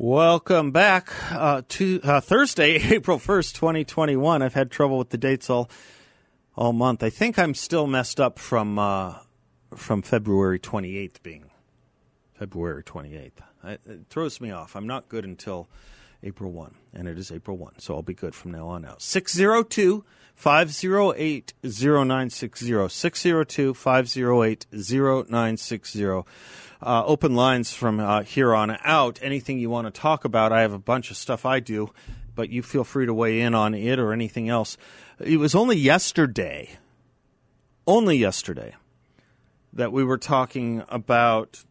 Welcome 0.00 0.70
back 0.70 1.10
uh, 1.32 1.62
to 1.70 2.00
uh, 2.04 2.20
Thursday, 2.20 2.74
April 2.94 3.18
first, 3.18 3.56
twenty 3.56 3.84
twenty 3.84 4.14
one. 4.14 4.42
I've 4.42 4.54
had 4.54 4.70
trouble 4.70 4.96
with 4.96 5.10
the 5.10 5.18
dates 5.18 5.50
all 5.50 5.68
all 6.54 6.72
month. 6.72 7.02
I 7.02 7.10
think 7.10 7.36
I'm 7.36 7.52
still 7.52 7.88
messed 7.88 8.20
up 8.20 8.38
from 8.38 8.78
uh, 8.78 9.16
from 9.74 10.02
February 10.02 10.60
twenty 10.60 10.96
eighth 10.96 11.24
being 11.24 11.50
February 12.34 12.84
twenty 12.84 13.16
eighth. 13.16 13.42
It 13.64 14.06
throws 14.08 14.40
me 14.40 14.52
off. 14.52 14.76
I'm 14.76 14.86
not 14.86 15.08
good 15.08 15.24
until 15.24 15.68
April 16.22 16.52
one, 16.52 16.76
and 16.94 17.08
it 17.08 17.18
is 17.18 17.32
April 17.32 17.56
one, 17.56 17.80
so 17.80 17.96
I'll 17.96 18.02
be 18.02 18.14
good 18.14 18.36
from 18.36 18.52
now 18.52 18.68
on 18.68 18.84
out. 18.84 19.02
Six 19.02 19.34
zero 19.34 19.64
two. 19.64 20.04
508 20.36 21.54
0960. 21.64 22.88
602 22.88 23.74
508 23.74 24.66
0960 24.70 26.22
uh, 26.82 27.04
open 27.04 27.34
lines 27.34 27.72
from 27.72 28.00
uh, 28.00 28.22
here 28.22 28.54
on 28.54 28.76
out. 28.84 29.18
Anything 29.22 29.58
you 29.58 29.70
want 29.70 29.86
to 29.86 30.00
talk 30.00 30.24
about, 30.24 30.52
I 30.52 30.62
have 30.62 30.72
a 30.72 30.78
bunch 30.78 31.10
of 31.10 31.16
stuff 31.16 31.44
I 31.44 31.60
do, 31.60 31.90
but 32.34 32.50
you 32.50 32.62
feel 32.62 32.84
free 32.84 33.06
to 33.06 33.14
weigh 33.14 33.40
in 33.40 33.54
on 33.54 33.74
it 33.74 33.98
or 33.98 34.12
anything 34.12 34.48
else. 34.48 34.76
It 35.18 35.38
was 35.38 35.54
only 35.54 35.76
yesterday, 35.76 36.78
only 37.86 38.16
yesterday, 38.16 38.76
that 39.72 39.92
we 39.92 40.04
were 40.04 40.18
talking 40.18 40.84
about 40.88 41.64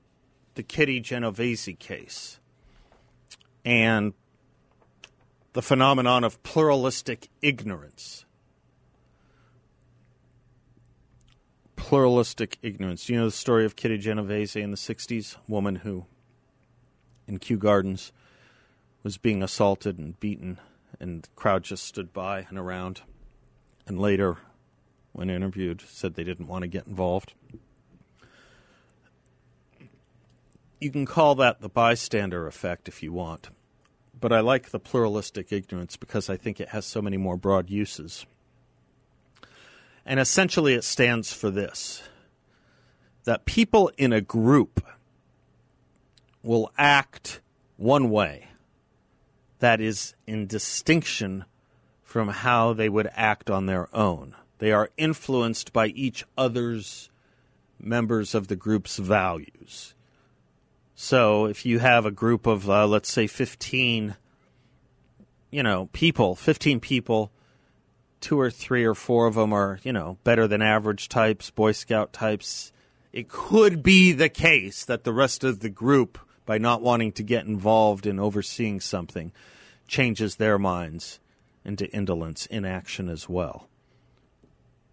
the 0.55 0.63
Kitty 0.63 0.99
Genovese 0.99 1.69
case 1.79 2.39
and 3.63 4.13
the 5.53 5.61
phenomenon 5.61 6.23
of 6.23 6.41
pluralistic 6.43 7.29
ignorance. 7.41 8.25
Pluralistic 11.87 12.57
ignorance. 12.61 13.07
You 13.07 13.15
know 13.15 13.27
the 13.27 13.31
story 13.31 13.63
of 13.63 13.77
Kitty 13.77 13.97
Genovese 13.97 14.57
in 14.57 14.71
the 14.71 14.77
60s? 14.77 15.37
Woman 15.47 15.75
who, 15.75 16.05
in 17.29 17.39
Kew 17.39 17.55
Gardens, 17.55 18.11
was 19.03 19.17
being 19.17 19.41
assaulted 19.41 19.97
and 19.97 20.19
beaten, 20.19 20.59
and 20.99 21.23
the 21.23 21.29
crowd 21.37 21.63
just 21.63 21.85
stood 21.85 22.11
by 22.11 22.45
and 22.49 22.57
around. 22.57 23.03
And 23.87 23.97
later, 23.97 24.35
when 25.13 25.29
interviewed, 25.29 25.79
said 25.79 26.15
they 26.15 26.25
didn't 26.25 26.49
want 26.49 26.63
to 26.63 26.67
get 26.67 26.87
involved. 26.87 27.31
You 30.81 30.91
can 30.91 31.05
call 31.05 31.35
that 31.35 31.61
the 31.61 31.69
bystander 31.69 32.47
effect 32.47 32.89
if 32.89 33.01
you 33.01 33.13
want, 33.13 33.47
but 34.19 34.33
I 34.33 34.41
like 34.41 34.71
the 34.71 34.79
pluralistic 34.79 35.53
ignorance 35.53 35.95
because 35.95 36.29
I 36.29 36.35
think 36.35 36.59
it 36.59 36.67
has 36.69 36.85
so 36.85 37.01
many 37.01 37.15
more 37.15 37.37
broad 37.37 37.69
uses. 37.69 38.25
And 40.07 40.21
essentially, 40.21 40.73
it 40.73 40.85
stands 40.85 41.33
for 41.33 41.51
this 41.51 42.01
that 43.25 43.43
people 43.43 43.91
in 43.97 44.13
a 44.13 44.21
group 44.21 44.81
will 46.41 46.71
act 46.77 47.41
one 47.75 48.09
way 48.09 48.47
that 49.59 49.81
is 49.81 50.15
in 50.25 50.47
distinction 50.47 51.43
from 52.01 52.29
how 52.29 52.71
they 52.71 52.87
would 52.87 53.09
act 53.13 53.49
on 53.49 53.65
their 53.65 53.93
own. 53.93 54.33
They 54.59 54.71
are 54.71 54.89
influenced 54.95 55.73
by 55.73 55.87
each 55.87 56.23
other's 56.37 57.09
members 57.77 58.33
of 58.33 58.47
the 58.47 58.55
group's 58.55 58.95
values. 58.95 59.93
So 60.95 61.47
if 61.47 61.65
you 61.65 61.79
have 61.79 62.05
a 62.05 62.11
group 62.11 62.47
of, 62.47 62.69
uh, 62.69 62.87
let's 62.87 63.11
say, 63.11 63.27
15, 63.27 64.15
you 65.51 65.63
know, 65.63 65.89
people, 65.91 66.33
15 66.33 66.79
people 66.79 67.29
two 68.21 68.39
or 68.39 68.49
three 68.49 68.83
or 68.83 68.95
four 68.95 69.27
of 69.27 69.35
them 69.35 69.53
are, 69.53 69.79
you 69.83 69.93
know, 69.93 70.17
better 70.23 70.47
than 70.47 70.61
average 70.61 71.09
types, 71.09 71.49
Boy 71.49 71.71
Scout 71.71 72.13
types. 72.13 72.71
It 73.13 73.29
could 73.29 73.83
be 73.83 74.11
the 74.11 74.29
case 74.29 74.85
that 74.85 75.03
the 75.03 75.13
rest 75.13 75.43
of 75.43 75.59
the 75.59 75.69
group, 75.69 76.17
by 76.45 76.57
not 76.57 76.81
wanting 76.81 77.11
to 77.13 77.23
get 77.23 77.45
involved 77.45 78.05
in 78.05 78.19
overseeing 78.19 78.79
something, 78.79 79.31
changes 79.87 80.35
their 80.35 80.59
minds 80.59 81.19
into 81.63 81.89
indolence, 81.93 82.45
inaction 82.47 83.09
as 83.09 83.27
well. 83.27 83.67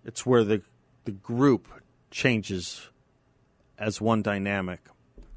It's 0.04 0.26
where 0.26 0.44
the, 0.44 0.62
the 1.04 1.12
group 1.12 1.68
changes 2.10 2.88
as 3.78 4.00
one 4.00 4.22
dynamic 4.22 4.80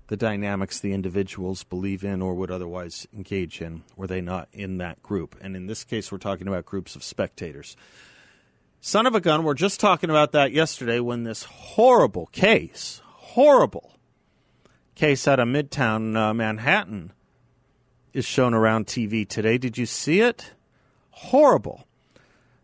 the 0.08 0.18
dynamics 0.18 0.80
the 0.80 0.94
individuals 0.94 1.64
believe 1.64 2.04
in 2.04 2.22
or 2.22 2.34
would 2.34 2.52
otherwise 2.52 3.08
engage 3.14 3.62
in 3.62 3.84
were 3.96 4.08
they 4.08 4.22
not 4.22 4.48
in 4.54 4.78
that 4.78 5.02
group. 5.04 5.36
And 5.42 5.56
in 5.56 5.68
this 5.68 5.84
case, 5.84 6.12
we're 6.12 6.18
talking 6.18 6.48
about 6.48 6.66
groups 6.66 6.96
of 6.96 7.04
spectators. 7.04 7.76
Son 8.80 9.06
of 9.06 9.16
a 9.16 9.22
gun, 9.22 9.44
we're 9.44 9.54
just 9.54 9.80
talking 9.80 10.10
about 10.10 10.32
that 10.32 10.52
yesterday 10.52 11.00
when 11.00 11.24
this 11.24 11.44
horrible 11.44 12.28
case, 12.28 13.02
horrible 13.06 13.94
case 14.96 15.28
out 15.28 15.40
of 15.40 15.48
Midtown 15.48 16.16
uh, 16.16 16.34
Manhattan 16.34 17.12
is 18.14 18.26
shown 18.26 18.54
around 18.54 18.88
TV 18.88 19.28
today. 19.28 19.58
Did 19.58 19.78
you 19.78 19.86
see 19.86 20.22
it? 20.22 20.54
Horrible. 21.12 21.86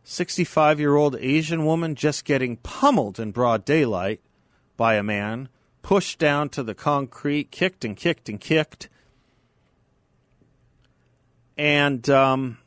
65 0.04 0.80
year 0.80 0.96
old 0.96 1.16
Asian 1.18 1.66
woman 1.66 1.96
just 1.96 2.25
getting 2.25 2.58
pummeled 2.58 3.20
in 3.20 3.31
broad 3.31 3.66
daylight 3.66 4.22
by 4.78 4.96
a 4.96 5.04
man 5.04 5.50
pushed 5.84 6.18
down 6.18 6.50
to 6.50 6.64
the 6.64 6.74
concrete, 6.74 7.52
kicked 7.52 7.86
and 7.86 7.96
kicked 7.96 8.28
and 8.30 8.40
kicked. 8.42 8.90
And 11.56 12.10
um, 12.10 12.58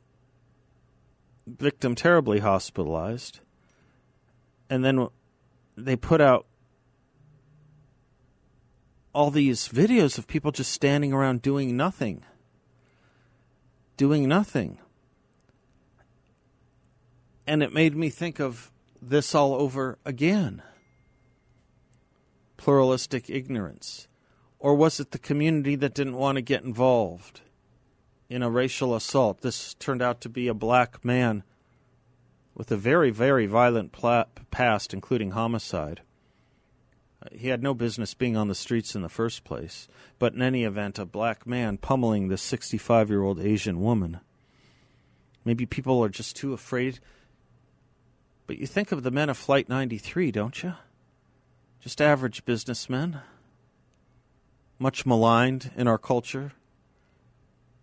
victim 1.47 1.97
terribly 1.97 2.39
hospitalized. 2.39 3.41
And 4.71 4.85
then 4.85 5.09
they 5.77 5.97
put 5.97 6.21
out 6.21 6.47
all 9.13 9.31
these 9.31 9.69
videos 9.69 10.19
of 10.19 10.29
people 10.29 10.53
just 10.53 10.71
standing 10.71 11.13
around 11.13 11.43
doing 11.43 11.77
nothing. 11.77 12.23
Doing 13.97 14.29
nothing. 14.29 14.79
And 17.47 17.63
it 17.63 17.73
made 17.73 17.97
me 17.97 18.11
think 18.11 18.39
of 18.41 18.71
this 19.01 19.35
all 19.35 19.55
over 19.55 19.99
again 20.05 20.63
pluralistic 22.67 23.31
ignorance? 23.31 24.09
Or 24.59 24.75
was 24.75 24.99
it 24.99 25.13
the 25.13 25.21
community 25.21 25.77
that 25.77 25.95
didn't 25.95 26.17
want 26.17 26.35
to 26.35 26.43
get 26.43 26.65
involved 26.65 27.43
in 28.29 28.43
a 28.43 28.51
racial 28.51 28.97
assault? 28.97 29.41
This 29.41 29.75
turned 29.75 30.03
out 30.03 30.21
to 30.23 30.29
be 30.29 30.49
a 30.49 30.55
black 30.55 31.05
man 31.05 31.45
with 32.57 32.73
a 32.73 32.77
very, 32.77 33.11
very 33.11 33.47
violent 33.47 33.93
pla- 33.93 34.25
past, 34.51 34.93
including 34.93 35.31
homicide. 35.31 36.01
Uh, 37.23 37.29
he 37.31 37.51
had 37.51 37.63
no 37.63 37.73
business 37.73 38.15
being 38.15 38.37
on 38.37 38.49
the 38.49 38.55
streets 38.57 38.97
in 38.97 39.03
the 39.03 39.09
first 39.09 39.45
place, 39.45 39.87
but 40.19 40.35
in 40.35 40.43
any 40.43 40.65
event, 40.65 40.99
a 40.99 41.07
black 41.07 41.47
man 41.47 41.79
pummeling 41.79 42.27
this 42.27 42.43
65 42.43 43.11
year 43.11 43.23
old 43.23 43.39
Asian 43.39 43.81
woman. 43.81 44.19
Maybe 45.45 45.67
people 45.67 46.03
are 46.03 46.09
just 46.09 46.35
too 46.35 46.53
afraid. 46.53 46.99
But 48.49 48.59
you 48.59 48.67
think 48.67 48.91
of 48.91 49.05
the 49.05 49.13
men 49.13 49.29
of 49.29 49.39
Flight 49.39 49.69
93, 49.69 50.33
don't 50.33 50.65
you? 50.65 50.75
Just 51.87 52.03
average 52.03 52.45
businessmen, 52.45 53.21
much 54.77 55.07
maligned 55.07 55.71
in 55.77 55.87
our 55.87 55.99
culture. 55.99 56.51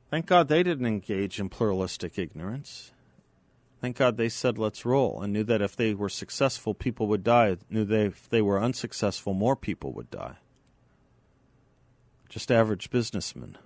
Thank 0.10 0.26
God 0.26 0.50
they 0.50 0.62
didn't 0.62 0.86
engage 0.86 1.40
in 1.40 1.48
pluralistic 1.48 2.20
ignorance. 2.20 2.92
Thank 3.80 3.96
God 3.96 4.18
they 4.18 4.28
said, 4.28 4.58
let's 4.58 4.84
roll, 4.84 5.22
and 5.22 5.32
knew 5.32 5.46
that 5.46 5.62
if 5.62 5.78
they 5.78 5.94
were 5.94 6.10
successful, 6.10 6.74
people 6.74 7.08
would 7.08 7.24
die. 7.24 7.56
Knew 7.70 7.86
that 7.86 8.06
if 8.08 8.28
they 8.28 8.42
were 8.42 8.62
unsuccessful, 8.62 9.34
more 9.34 9.56
people 9.56 9.94
would 9.94 10.10
die. 10.10 10.36
Just 12.28 12.52
average 12.52 12.92
businessmen. 12.92 13.58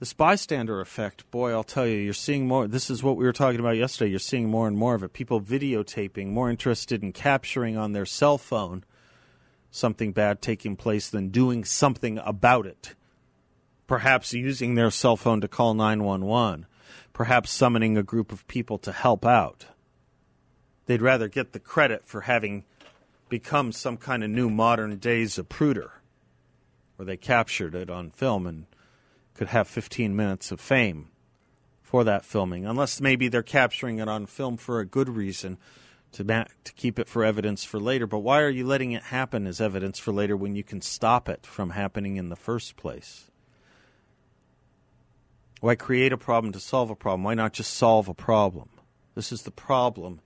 This 0.00 0.12
bystander 0.12 0.80
effect, 0.80 1.30
boy, 1.30 1.52
I'll 1.52 1.62
tell 1.62 1.86
you, 1.86 1.96
you're 1.96 2.12
seeing 2.12 2.48
more. 2.48 2.66
This 2.66 2.90
is 2.90 3.02
what 3.02 3.16
we 3.16 3.24
were 3.24 3.32
talking 3.32 3.60
about 3.60 3.76
yesterday. 3.76 4.10
You're 4.10 4.18
seeing 4.18 4.48
more 4.48 4.66
and 4.66 4.76
more 4.76 4.94
of 4.94 5.04
it. 5.04 5.12
People 5.12 5.40
videotaping, 5.40 6.28
more 6.28 6.50
interested 6.50 7.02
in 7.02 7.12
capturing 7.12 7.76
on 7.76 7.92
their 7.92 8.06
cell 8.06 8.36
phone 8.36 8.84
something 9.70 10.12
bad 10.12 10.42
taking 10.42 10.76
place 10.76 11.08
than 11.08 11.28
doing 11.28 11.64
something 11.64 12.18
about 12.18 12.66
it. 12.66 12.94
Perhaps 13.86 14.32
using 14.32 14.74
their 14.74 14.90
cell 14.90 15.16
phone 15.16 15.40
to 15.40 15.48
call 15.48 15.74
911. 15.74 16.66
Perhaps 17.12 17.50
summoning 17.50 17.96
a 17.96 18.02
group 18.02 18.32
of 18.32 18.46
people 18.48 18.78
to 18.78 18.92
help 18.92 19.24
out. 19.24 19.66
They'd 20.86 21.02
rather 21.02 21.28
get 21.28 21.52
the 21.52 21.60
credit 21.60 22.04
for 22.04 22.22
having 22.22 22.64
become 23.28 23.72
some 23.72 23.96
kind 23.96 24.24
of 24.24 24.30
new 24.30 24.50
modern 24.50 24.96
day 24.98 25.22
Zapruder 25.22 25.90
where 26.96 27.06
they 27.06 27.16
captured 27.16 27.74
it 27.74 27.90
on 27.90 28.10
film 28.10 28.46
and 28.46 28.66
could 29.34 29.48
have 29.48 29.68
15 29.68 30.14
minutes 30.14 30.50
of 30.50 30.60
fame 30.60 31.08
for 31.82 32.04
that 32.04 32.24
filming, 32.24 32.66
unless 32.66 33.00
maybe 33.00 33.28
they're 33.28 33.42
capturing 33.42 33.98
it 33.98 34.08
on 34.08 34.26
film 34.26 34.56
for 34.56 34.80
a 34.80 34.86
good 34.86 35.08
reason 35.08 35.58
to 36.12 36.24
to 36.24 36.72
keep 36.74 36.98
it 36.98 37.08
for 37.08 37.24
evidence 37.24 37.64
for 37.64 37.78
later. 37.80 38.06
But 38.06 38.20
why 38.20 38.40
are 38.42 38.50
you 38.50 38.66
letting 38.66 38.92
it 38.92 39.04
happen 39.04 39.46
as 39.46 39.60
evidence 39.60 39.98
for 39.98 40.12
later 40.12 40.36
when 40.36 40.54
you 40.54 40.62
can 40.62 40.80
stop 40.80 41.28
it 41.28 41.44
from 41.44 41.70
happening 41.70 42.16
in 42.16 42.28
the 42.28 42.36
first 42.36 42.76
place? 42.76 43.30
Why 45.60 45.74
create 45.74 46.12
a 46.12 46.18
problem 46.18 46.52
to 46.52 46.60
solve 46.60 46.90
a 46.90 46.94
problem? 46.94 47.24
Why 47.24 47.34
not 47.34 47.52
just 47.52 47.74
solve 47.74 48.08
a 48.08 48.14
problem? 48.14 48.68
This 49.14 49.32
is 49.32 49.42
the 49.42 49.50
problem 49.50 50.20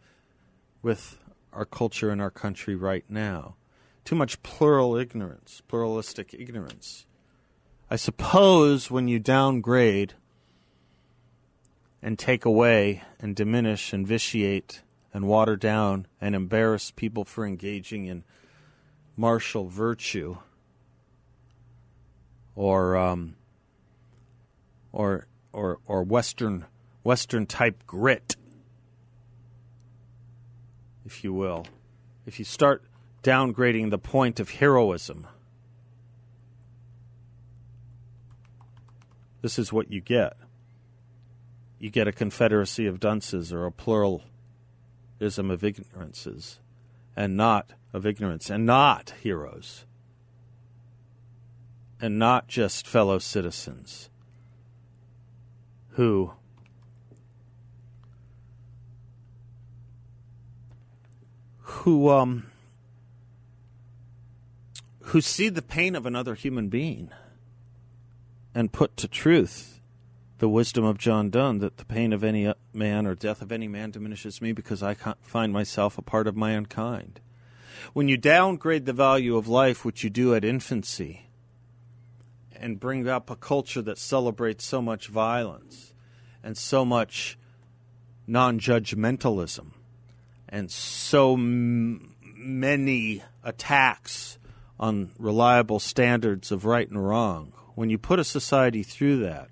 with 0.83 1.19
our 1.53 1.65
culture 1.65 2.11
and 2.11 2.21
our 2.21 2.31
country 2.31 2.75
right 2.75 3.05
now. 3.09 3.57
Too 4.05 4.17
much 4.17 4.43
plural 4.43 4.97
ignorance, 4.97 5.63
pluralistic 5.69 6.35
ignorance. 6.35 7.07
I 7.91 7.97
suppose 7.97 8.91
when 8.91 9.09
you 9.09 9.19
downgrade 9.19 10.13
and 12.03 12.19
take 12.19 12.45
away 12.45 13.03
and 13.19 13.35
diminish 13.35 13.95
and 13.95 14.07
vitiate 14.07 14.83
and 15.15 15.27
water 15.27 15.57
down 15.57 16.07
and 16.21 16.35
embarrass 16.35 16.91
people 16.91 17.25
for 17.25 17.47
engaging 17.47 18.05
in 18.05 18.25
martial 19.17 19.69
virtue 19.69 20.37
or 22.55 22.97
um, 22.97 23.37
or 24.93 25.27
or 25.53 25.79
or 25.87 26.03
western 26.03 26.67
western 27.03 27.47
type 27.47 27.87
grit 27.87 28.37
if 31.07 31.25
you 31.25 31.33
will 31.33 31.67
if 32.27 32.39
you 32.39 32.45
start 32.45 32.85
downgrading 33.23 33.91
the 33.91 33.99
point 33.99 34.39
of 34.39 34.51
heroism 34.51 35.27
this 39.43 39.59
is 39.59 39.73
what 39.73 39.91
you 39.91 40.01
get. 40.01 40.37
You 41.79 41.91
get 41.91 42.09
a 42.09 42.13
confederacy 42.13 42.87
of 42.87 42.99
dunces 42.99 43.53
or 43.53 43.65
a 43.65 43.73
pluralism 43.73 44.23
of 45.21 45.63
ignorances 45.63 46.59
and 47.17 47.37
not 47.37 47.71
of 47.93 48.05
ignorance 48.07 48.51
and 48.51 48.67
not 48.67 49.15
heroes 49.23 49.85
and 52.01 52.19
not 52.19 52.49
just 52.49 52.87
fellow 52.87 53.19
citizens 53.19 54.09
who 55.91 56.33
who 61.59 62.09
um 62.09 62.51
who 65.01 65.21
see 65.21 65.49
the 65.49 65.63
pain 65.63 65.97
of 65.97 66.07
another 66.07 66.35
human 66.35 66.69
being 66.69 67.11
and 68.59 68.73
put 68.73 68.97
to 68.97 69.07
truth 69.07 69.81
the 70.39 70.49
wisdom 70.49 70.83
of 70.83 70.99
John 70.99 71.31
Donne 71.31 71.61
that 71.61 71.77
the 71.77 71.85
pain 71.85 72.13
of 72.13 72.25
any 72.25 72.45
uh, 72.45 72.55
man 72.73 73.07
or 73.07 73.15
death 73.15 73.41
of 73.41 73.53
any 73.53 73.69
man 73.69 73.93
diminishes 73.93 74.43
me 74.43 74.51
because 74.51 74.83
I 74.83 74.95
find 74.95 75.53
myself 75.53 75.97
a 75.97 76.03
part 76.03 76.27
of 76.27 76.35
my 76.35 76.57
own 76.57 76.67
kind. 76.67 77.21
When 77.93 78.09
you 78.09 78.17
downgrade 78.17 78.85
the 78.85 78.93
value 78.93 79.37
of 79.37 79.47
life, 79.47 79.85
which 79.85 80.03
you 80.03 80.11
do 80.11 80.35
at 80.35 80.45
infancy, 80.45 81.31
and 82.51 82.81
bring 82.81 83.09
up 83.09 83.31
a 83.31 83.37
culture 83.37 83.81
that 83.83 83.97
celebrates 83.97 84.65
so 84.65 84.83
much 84.83 85.07
violence 85.07 85.95
and 86.43 86.59
so 86.59 86.85
much 86.85 87.39
non 88.27 88.59
judgmentalism 88.59 89.71
and 90.49 90.69
so 90.69 91.35
m- 91.35 92.17
many 92.35 93.23
attacks 93.45 94.37
on 94.81 95.13
reliable 95.17 95.79
standards 95.79 96.51
of 96.51 96.65
right 96.65 96.89
and 96.89 97.07
wrong, 97.07 97.53
when 97.79 97.91
you 97.91 97.97
put 97.97 98.19
a 98.19 98.25
society 98.25 98.83
through 98.83 99.19
that, 99.19 99.51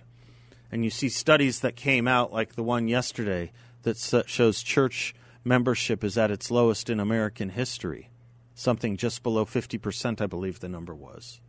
and 0.72 0.82
you 0.82 0.90
see 0.90 1.08
studies 1.08 1.60
that 1.60 1.76
came 1.76 2.08
out, 2.08 2.32
like 2.32 2.56
the 2.56 2.62
one 2.62 2.88
yesterday, 2.88 3.52
that 3.84 3.96
shows 4.26 4.64
church 4.64 5.14
membership 5.44 6.02
is 6.02 6.18
at 6.18 6.32
its 6.32 6.50
lowest 6.50 6.90
in 6.90 6.98
American 6.98 7.50
history, 7.50 8.10
something 8.52 8.96
just 8.96 9.22
below 9.22 9.44
50%, 9.44 10.20
I 10.20 10.26
believe 10.26 10.58
the 10.58 10.68
number 10.68 10.92
was. 10.92 11.40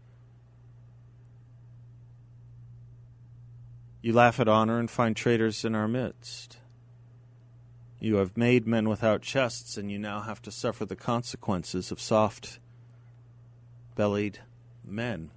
You 4.04 4.14
laugh 4.14 4.40
at 4.40 4.48
honor 4.48 4.78
and 4.78 4.88
find 4.88 5.16
traitors 5.16 5.66
in 5.66 5.74
our 5.74 5.88
midst. 5.88 6.58
You 8.00 8.18
have 8.18 8.38
made 8.38 8.68
men 8.68 8.88
without 8.88 9.24
chests, 9.24 9.78
and 9.78 9.92
you 9.92 9.98
now 9.98 10.22
have 10.22 10.44
to 10.44 10.52
suffer 10.52 10.86
the 10.86 10.96
consequences 10.96 11.92
of 11.92 12.00
soft 12.00 12.60
bellied 13.96 14.42
men 14.86 15.32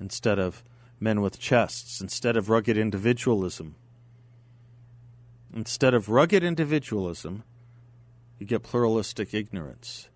instead 0.00 0.40
of 0.40 0.64
men 1.02 1.20
with 1.20 1.40
chests, 1.40 2.00
instead 2.00 2.36
of 2.36 2.48
rugged 2.48 2.78
individualism. 2.78 3.74
Instead 5.52 5.94
of 5.94 6.08
rugged 6.08 6.44
individualism, 6.44 7.42
you 8.38 8.46
get 8.46 8.62
pluralistic 8.62 9.34
ignorance. 9.34 10.08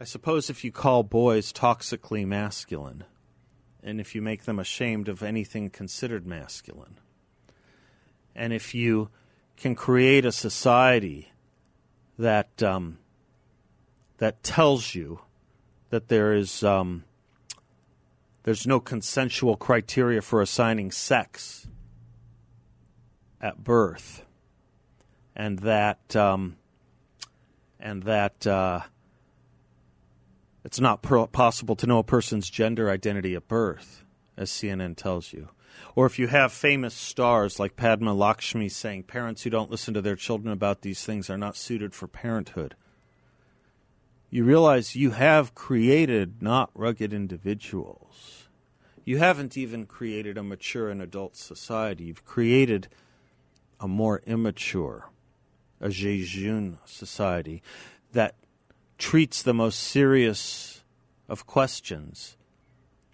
I 0.00 0.04
suppose 0.04 0.50
if 0.50 0.64
you 0.64 0.72
call 0.72 1.04
boys 1.04 1.52
toxically 1.52 2.26
masculine, 2.26 3.04
and 3.82 4.00
if 4.00 4.14
you 4.16 4.20
make 4.20 4.42
them 4.44 4.58
ashamed 4.58 5.08
of 5.08 5.22
anything 5.22 5.70
considered 5.70 6.26
masculine, 6.26 6.98
and 8.34 8.52
if 8.52 8.74
you 8.74 9.08
can 9.56 9.76
create 9.76 10.24
a 10.24 10.32
society 10.32 11.30
that 12.18 12.60
um, 12.62 12.98
that 14.18 14.42
tells 14.42 14.94
you 14.96 15.20
that 15.90 16.08
there 16.08 16.32
is 16.34 16.62
um, 16.62 17.04
there's 18.42 18.66
no 18.66 18.80
consensual 18.80 19.56
criteria 19.56 20.22
for 20.22 20.40
assigning 20.40 20.90
sex 20.90 21.66
at 23.40 23.62
birth, 23.62 24.24
and 25.34 25.60
that 25.60 26.14
um, 26.16 26.56
and 27.78 28.02
that 28.04 28.46
uh, 28.46 28.80
it's 30.64 30.80
not 30.80 31.02
per- 31.02 31.26
possible 31.26 31.76
to 31.76 31.86
know 31.86 31.98
a 31.98 32.04
person's 32.04 32.50
gender 32.50 32.90
identity 32.90 33.34
at 33.34 33.48
birth, 33.48 34.04
as 34.36 34.50
CNN 34.50 34.96
tells 34.96 35.32
you. 35.32 35.48
Or 35.94 36.06
if 36.06 36.18
you 36.18 36.26
have 36.26 36.52
famous 36.52 36.94
stars 36.94 37.60
like 37.60 37.76
Padma 37.76 38.12
Lakshmi 38.12 38.68
saying 38.68 39.04
parents 39.04 39.42
who 39.42 39.50
don't 39.50 39.70
listen 39.70 39.94
to 39.94 40.02
their 40.02 40.16
children 40.16 40.52
about 40.52 40.82
these 40.82 41.04
things 41.04 41.30
are 41.30 41.38
not 41.38 41.56
suited 41.56 41.94
for 41.94 42.08
parenthood 42.08 42.74
you 44.30 44.44
realize 44.44 44.94
you 44.94 45.12
have 45.12 45.54
created 45.54 46.42
not 46.42 46.70
rugged 46.74 47.12
individuals. 47.12 48.48
You 49.04 49.18
haven't 49.18 49.56
even 49.56 49.86
created 49.86 50.36
a 50.36 50.42
mature 50.42 50.90
and 50.90 51.00
adult 51.00 51.34
society. 51.34 52.04
You've 52.04 52.26
created 52.26 52.88
a 53.80 53.88
more 53.88 54.20
immature, 54.26 55.08
a 55.80 55.88
jejune 55.88 56.78
society 56.84 57.62
that 58.12 58.34
treats 58.98 59.42
the 59.42 59.54
most 59.54 59.78
serious 59.80 60.84
of 61.26 61.46
questions 61.46 62.36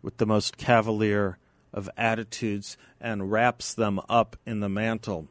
with 0.02 0.16
the 0.16 0.26
most 0.26 0.56
cavalier 0.56 1.38
of 1.72 1.88
attitudes 1.96 2.76
and 3.00 3.30
wraps 3.30 3.72
them 3.74 4.00
up 4.08 4.36
in 4.44 4.60
the 4.60 4.68
mantle 4.68 5.28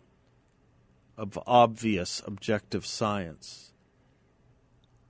of 1.17 1.37
obvious 1.45 2.21
objective 2.25 2.85
science 2.85 3.72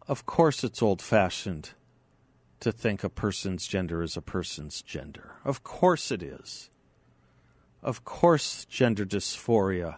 of 0.07 0.25
course, 0.25 0.63
it's 0.63 0.81
old 0.81 1.01
fashioned 1.01 1.71
to 2.59 2.71
think 2.71 3.03
a 3.03 3.09
person's 3.09 3.67
gender 3.67 4.01
is 4.01 4.15
a 4.15 4.21
person's 4.21 4.81
gender. 4.81 5.35
Of 5.43 5.63
course, 5.63 6.11
it 6.11 6.23
is. 6.23 6.69
Of 7.81 8.05
course, 8.05 8.65
gender 8.65 9.05
dysphoria 9.05 9.97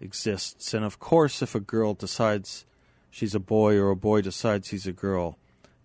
exists. 0.00 0.72
And 0.72 0.84
of 0.84 0.98
course, 0.98 1.42
if 1.42 1.54
a 1.54 1.60
girl 1.60 1.94
decides 1.94 2.64
she's 3.10 3.34
a 3.34 3.40
boy 3.40 3.76
or 3.76 3.90
a 3.90 3.96
boy 3.96 4.22
decides 4.22 4.68
he's 4.68 4.86
a 4.86 4.92
girl, 4.92 5.38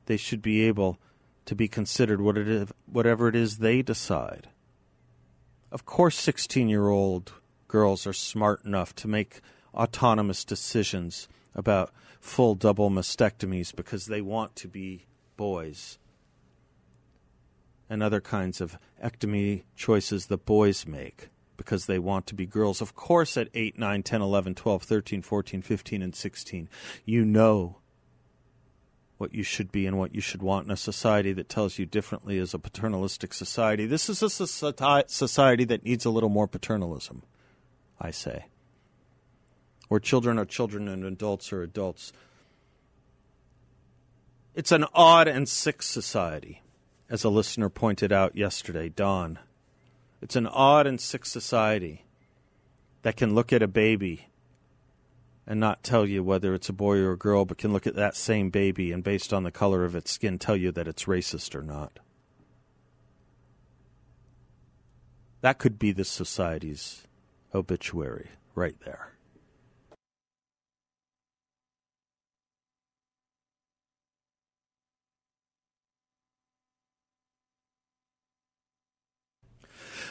they 0.06 0.18
should 0.18 0.42
be 0.42 0.62
able 0.64 0.98
to 1.46 1.56
be 1.56 1.68
considered 1.68 2.22
what 2.22 2.38
it 2.38 2.48
is, 2.48 2.70
whatever 2.86 3.28
it 3.28 3.36
is 3.36 3.58
they 3.58 3.82
decide. 3.82 4.50
Of 5.72 5.86
course, 5.86 6.18
16 6.18 6.70
year 6.70 6.88
old 6.88 7.34
girls 7.68 8.08
are 8.08 8.14
smart 8.14 8.64
enough 8.64 8.96
to 8.96 9.08
make 9.08 9.42
autonomous 9.74 10.46
decisions 10.46 11.28
about 11.54 11.92
full 12.26 12.56
double 12.56 12.90
mastectomies 12.90 13.74
because 13.74 14.08
they 14.08 14.20
want 14.20 14.56
to 14.56 14.68
be 14.68 15.06
boys 15.38 16.00
and 17.88 18.02
other 18.02 18.20
kinds 18.20 18.60
of 18.60 18.80
ectomy 19.02 19.64
choices 19.76 20.26
that 20.26 20.44
boys 20.44 20.88
make 20.88 21.30
because 21.56 21.86
they 21.86 22.00
want 22.00 22.26
to 22.26 22.34
be 22.34 22.48
girls. 22.48 22.82
Of 22.82 22.96
course, 22.96 23.38
at 23.38 23.50
8, 23.54 23.78
9, 23.78 24.02
10, 24.04 24.22
11, 24.24 24.56
12, 24.56 24.84
13, 24.84 25.22
14, 25.22 25.62
15, 25.62 26.02
and 26.02 26.16
16, 26.16 26.68
you 27.06 27.24
know 27.24 27.78
what 29.18 29.34
you 29.34 29.44
should 29.44 29.72
be 29.72 29.86
and 29.86 30.00
what 30.00 30.16
you 30.16 30.20
should 30.20 30.42
want 30.42 30.66
in 30.66 30.72
a 30.72 30.78
society 30.78 31.32
that 31.32 31.48
tells 31.48 31.78
you 31.78 31.86
differently 31.86 32.40
as 32.40 32.56
a 32.56 32.60
paternalistic 32.60 33.34
society. 33.34 33.86
This 33.86 34.10
is 34.10 34.24
a 34.24 34.30
society 34.30 35.64
that 35.66 35.86
needs 35.86 36.06
a 36.06 36.10
little 36.10 36.30
more 36.30 36.48
paternalism, 36.48 37.22
I 38.02 38.10
say 38.10 38.46
where 39.88 40.00
children 40.00 40.38
are 40.40 40.46
children 40.46 40.88
and 40.88 41.04
adults 41.04 41.52
are 41.54 41.62
adults. 41.62 42.12
It's 44.54 44.72
an 44.72 44.86
odd 44.94 45.28
and 45.28 45.48
sick 45.50 45.84
society, 45.84 46.62
as 47.10 47.24
a 47.24 47.30
listener 47.30 47.70
pointed 47.70 48.12
out 48.12 48.36
yesterday, 48.36 48.90
Don. 48.90 49.40
It's 50.22 50.36
an 50.36 50.48
odd 50.48 50.88
and 50.88 51.00
sick 51.00 51.26
society 51.26 52.06
that 53.02 53.18
can 53.18 53.36
look 53.36 53.54
at 53.54 53.62
a 53.62 53.68
baby 53.68 54.30
and 55.46 55.60
not 55.60 55.84
tell 55.84 56.08
you 56.08 56.24
whether 56.24 56.56
it's 56.56 56.70
a 56.70 56.74
boy 56.74 56.98
or 56.98 57.12
a 57.12 57.18
girl, 57.18 57.46
but 57.46 57.58
can 57.58 57.72
look 57.72 57.86
at 57.86 57.96
that 57.96 58.16
same 58.16 58.50
baby 58.50 58.92
and, 58.92 59.04
based 59.04 59.32
on 59.32 59.44
the 59.44 59.52
color 59.52 59.86
of 59.86 59.96
its 59.96 60.12
skin, 60.12 60.40
tell 60.40 60.56
you 60.56 60.72
that 60.72 60.88
it's 60.88 61.04
racist 61.04 61.54
or 61.54 61.62
not. 61.62 62.00
That 65.42 65.60
could 65.60 65.78
be 65.78 65.92
the 65.92 66.06
society's 66.06 67.06
obituary 67.54 68.30
right 68.56 68.76
there. 68.84 69.15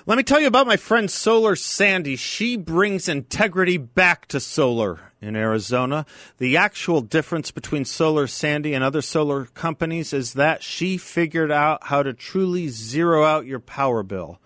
Let 0.06 0.18
me 0.18 0.22
tell 0.22 0.38
you 0.38 0.48
about 0.48 0.66
my 0.66 0.76
friend 0.76 1.10
Solar 1.10 1.56
Sandy. 1.56 2.16
She 2.16 2.58
brings 2.58 3.08
integrity 3.08 3.78
back 3.78 4.26
to 4.26 4.38
solar 4.38 5.00
in 5.22 5.34
Arizona. 5.34 6.04
The 6.36 6.58
actual 6.58 7.00
difference 7.00 7.50
between 7.50 7.86
Solar 7.86 8.26
Sandy 8.26 8.74
and 8.74 8.84
other 8.84 9.00
solar 9.00 9.46
companies 9.46 10.12
is 10.12 10.34
that 10.34 10.62
she 10.62 10.98
figured 10.98 11.50
out 11.50 11.84
how 11.84 12.02
to 12.02 12.12
truly 12.12 12.68
zero 12.68 13.24
out 13.24 13.46
your 13.46 13.60
power 13.60 14.02
bill. 14.02 14.40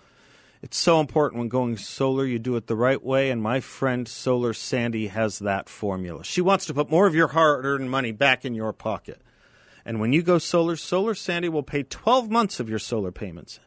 It's 0.62 0.78
so 0.78 1.00
important 1.00 1.40
when 1.40 1.48
going 1.48 1.76
solar, 1.76 2.24
you 2.24 2.38
do 2.38 2.54
it 2.54 2.68
the 2.68 2.76
right 2.76 3.02
way, 3.02 3.28
and 3.28 3.42
my 3.42 3.58
friend 3.58 4.06
Solar 4.06 4.52
Sandy 4.52 5.08
has 5.08 5.40
that 5.40 5.68
formula. 5.68 6.22
She 6.22 6.40
wants 6.40 6.66
to 6.66 6.74
put 6.74 6.88
more 6.88 7.08
of 7.08 7.16
your 7.16 7.28
hard 7.28 7.64
earned 7.64 7.90
money 7.90 8.12
back 8.12 8.44
in 8.44 8.54
your 8.54 8.72
pocket. 8.72 9.20
And 9.84 9.98
when 9.98 10.12
you 10.12 10.22
go 10.22 10.38
solar, 10.38 10.76
Solar 10.76 11.16
Sandy 11.16 11.48
will 11.48 11.64
pay 11.64 11.82
12 11.82 12.30
months 12.30 12.60
of 12.60 12.70
your 12.70 12.78
solar 12.78 13.10
payments 13.10 13.58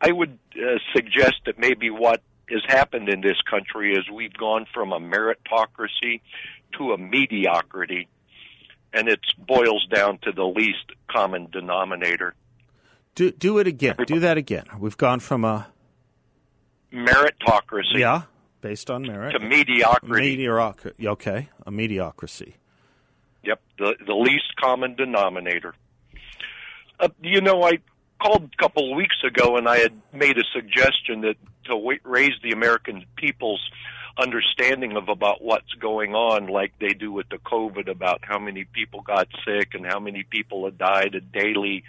I 0.00 0.10
would 0.10 0.36
uh, 0.56 0.78
suggest 0.94 1.36
that 1.46 1.56
maybe 1.58 1.90
what 1.90 2.22
has 2.50 2.62
happened 2.66 3.08
in 3.08 3.20
this 3.20 3.40
country 3.48 3.94
is 3.94 4.10
we've 4.12 4.34
gone 4.34 4.66
from 4.74 4.92
a 4.92 4.98
meritocracy 4.98 6.20
to 6.78 6.92
a 6.92 6.98
mediocrity 6.98 8.08
and 8.92 9.08
it 9.08 9.20
boils 9.38 9.86
down 9.92 10.18
to 10.22 10.32
the 10.32 10.44
least 10.44 10.92
common 11.10 11.48
denominator. 11.50 12.34
Do 13.14 13.30
do 13.30 13.58
it 13.58 13.66
again. 13.66 13.96
Do 14.06 14.20
that 14.20 14.38
again. 14.38 14.64
We've 14.78 14.96
gone 14.96 15.20
from 15.20 15.44
a 15.44 15.66
meritocracy. 16.92 17.98
Yeah, 17.98 18.22
based 18.60 18.90
on 18.90 19.02
merit. 19.02 19.32
To 19.32 19.40
mediocrity. 19.40 20.36
Mediocrity. 20.36 21.08
Okay, 21.08 21.48
a 21.66 21.70
mediocrity. 21.70 22.56
Yep, 23.44 23.60
the 23.78 23.96
the 24.06 24.14
least 24.14 24.56
common 24.60 24.94
denominator. 24.94 25.74
Uh, 26.98 27.08
you 27.20 27.40
know, 27.40 27.62
I 27.64 27.78
called 28.22 28.50
a 28.52 28.62
couple 28.62 28.90
of 28.90 28.96
weeks 28.96 29.16
ago 29.24 29.56
and 29.56 29.68
I 29.68 29.78
had 29.78 29.92
made 30.12 30.38
a 30.38 30.44
suggestion 30.52 31.22
that 31.22 31.34
to 31.64 31.98
raise 32.04 32.32
the 32.42 32.52
American 32.52 33.04
people's 33.16 33.60
understanding 34.18 34.96
of 34.96 35.08
about 35.08 35.42
what's 35.42 35.72
going 35.74 36.14
on, 36.14 36.46
like 36.46 36.72
they 36.78 36.94
do 36.94 37.12
with 37.12 37.28
the 37.28 37.38
COVID, 37.38 37.88
about 37.88 38.20
how 38.22 38.38
many 38.38 38.64
people 38.64 39.00
got 39.02 39.28
sick 39.44 39.74
and 39.74 39.86
how 39.86 40.00
many 40.00 40.24
people 40.24 40.64
had 40.64 40.78
died, 40.78 41.14
a 41.14 41.20
daily 41.20 41.84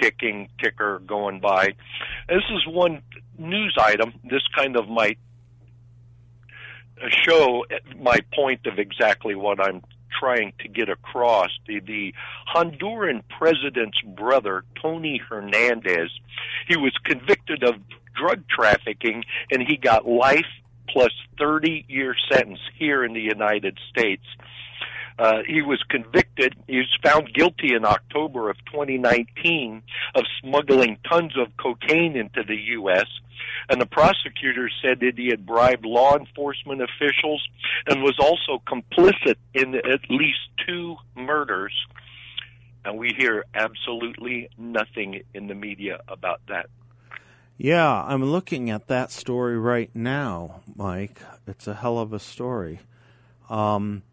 ticking 0.00 0.48
ticker 0.62 1.00
going 1.00 1.40
by. 1.40 1.74
This 2.28 2.44
is 2.50 2.66
one 2.66 3.02
news 3.38 3.76
item. 3.80 4.14
This 4.24 4.42
kind 4.54 4.76
of 4.76 4.88
might 4.88 5.18
show 7.24 7.64
my 7.96 8.18
point 8.34 8.66
of 8.66 8.78
exactly 8.78 9.34
what 9.34 9.60
I'm 9.60 9.82
trying 10.18 10.52
to 10.60 10.68
get 10.68 10.88
across. 10.88 11.50
The, 11.66 11.80
the 11.80 12.14
Honduran 12.54 13.22
president's 13.38 14.00
brother, 14.02 14.64
Tony 14.80 15.18
Hernandez, 15.28 16.10
he 16.66 16.76
was 16.76 16.92
convicted 17.04 17.62
of 17.62 17.76
drug 18.16 18.42
trafficking 18.48 19.24
and 19.50 19.62
he 19.62 19.76
got 19.76 20.08
life 20.08 20.46
plus 20.92 21.12
30 21.38 21.84
year 21.88 22.14
sentence 22.30 22.60
here 22.78 23.04
in 23.04 23.12
the 23.12 23.20
United 23.20 23.78
States. 23.90 24.24
Uh, 25.18 25.42
he 25.46 25.62
was 25.62 25.82
convicted. 25.88 26.54
He 26.68 26.76
was 26.76 26.96
found 27.02 27.34
guilty 27.34 27.74
in 27.74 27.84
October 27.84 28.50
of 28.50 28.56
2019 28.66 29.82
of 30.14 30.22
smuggling 30.40 30.96
tons 31.08 31.36
of 31.36 31.48
cocaine 31.56 32.16
into 32.16 32.44
the 32.44 32.56
U.S. 32.56 33.06
And 33.68 33.80
the 33.80 33.86
prosecutor 33.86 34.70
said 34.80 35.00
that 35.00 35.18
he 35.18 35.28
had 35.28 35.44
bribed 35.44 35.84
law 35.84 36.16
enforcement 36.16 36.82
officials 36.82 37.46
and 37.88 38.02
was 38.02 38.16
also 38.20 38.62
complicit 38.66 39.36
in 39.54 39.74
at 39.74 40.08
least 40.08 40.38
two 40.66 40.96
murders. 41.16 41.72
And 42.84 42.96
we 42.96 43.12
hear 43.18 43.44
absolutely 43.54 44.48
nothing 44.56 45.22
in 45.34 45.48
the 45.48 45.54
media 45.54 46.00
about 46.06 46.40
that. 46.48 46.70
Yeah, 47.60 48.04
I'm 48.04 48.24
looking 48.24 48.70
at 48.70 48.86
that 48.86 49.10
story 49.10 49.58
right 49.58 49.90
now, 49.92 50.60
Mike. 50.76 51.20
It's 51.44 51.66
a 51.66 51.74
hell 51.74 51.98
of 51.98 52.12
a 52.12 52.20
story. 52.20 52.78
Um, 53.50 54.04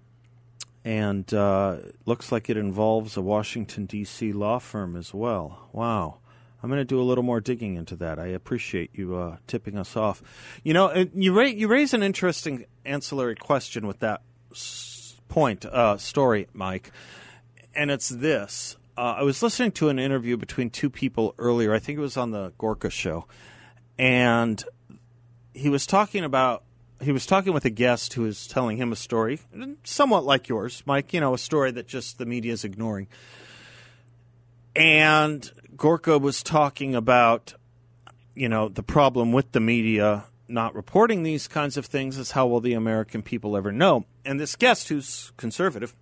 and 0.84 1.32
uh, 1.32 1.78
looks 2.08 2.32
like 2.32 2.50
it 2.50 2.58
involves 2.58 3.18
a 3.18 3.22
Washington, 3.22 3.86
D.C. 3.86 4.34
law 4.34 4.58
firm 4.58 4.96
as 4.96 5.14
well. 5.14 5.70
Wow. 5.74 6.18
I'm 6.64 6.70
going 6.72 6.82
to 6.82 6.86
do 6.86 7.00
a 7.00 7.04
little 7.04 7.24
more 7.24 7.40
digging 7.40 7.76
into 7.76 7.96
that. 7.98 8.18
I 8.18 8.28
appreciate 8.28 8.90
you 8.96 9.16
uh, 9.16 9.38
tipping 9.46 9.78
us 9.78 9.96
off. 9.96 10.24
You 10.64 10.74
know, 10.74 11.06
you, 11.14 11.38
ra- 11.38 11.46
you 11.46 11.68
raise 11.68 11.94
an 11.94 12.02
interesting 12.02 12.66
ancillary 12.84 13.36
question 13.36 13.86
with 13.86 14.00
that 14.00 14.22
s- 14.52 15.16
point, 15.28 15.66
uh, 15.66 15.98
story, 15.98 16.48
Mike. 16.52 16.90
And 17.76 17.92
it's 17.92 18.10
this 18.10 18.78
uh, 18.98 19.16
I 19.20 19.24
was 19.24 19.44
listening 19.44 19.72
to 19.74 19.90
an 19.90 20.00
interview 20.00 20.38
between 20.38 20.70
two 20.70 20.90
people 20.90 21.36
earlier. 21.38 21.74
I 21.74 21.80
think 21.80 21.98
it 21.98 22.02
was 22.02 22.18
on 22.18 22.32
the 22.32 22.54
Gorka 22.58 22.90
show, 22.90 23.26
and 23.98 24.64
he 25.54 25.70
was 25.70 25.86
talking 25.86 26.24
about 26.24 26.64
he 27.02 27.12
was 27.12 27.26
talking 27.26 27.54
with 27.54 27.66
a 27.66 27.70
guest 27.70 28.14
who 28.14 28.24
was 28.24 28.48
telling 28.48 28.78
him 28.78 28.92
a 28.92 28.96
story, 28.96 29.40
somewhat 29.84 30.24
like 30.24 30.48
yours, 30.48 30.82
Mike. 30.86 31.14
You 31.14 31.20
know, 31.20 31.34
a 31.34 31.38
story 31.38 31.72
that 31.72 31.88
just 31.88 32.18
the 32.18 32.26
media 32.26 32.54
is 32.54 32.64
ignoring. 32.64 33.08
And 34.76 35.50
Gorka 35.76 36.18
was 36.18 36.44
talking 36.44 36.96
about, 36.96 37.54
you 38.34 38.50
know, 38.50 38.70
the 38.70 38.84
problem 38.84 39.32
with 39.32 39.52
the 39.52 39.62
media 39.62 40.26
not 40.48 40.76
reporting 40.76 41.24
these 41.24 41.48
kinds 41.48 41.78
of 41.78 41.86
things 41.86 42.18
is 42.18 42.32
how 42.32 42.48
will 42.48 42.62
the 42.62 42.74
American 42.74 43.22
people 43.22 43.58
ever 43.58 43.72
know? 43.72 44.06
And 44.24 44.40
this 44.40 44.56
guest, 44.56 44.90
who's 44.90 45.32
conservative, 45.38 45.96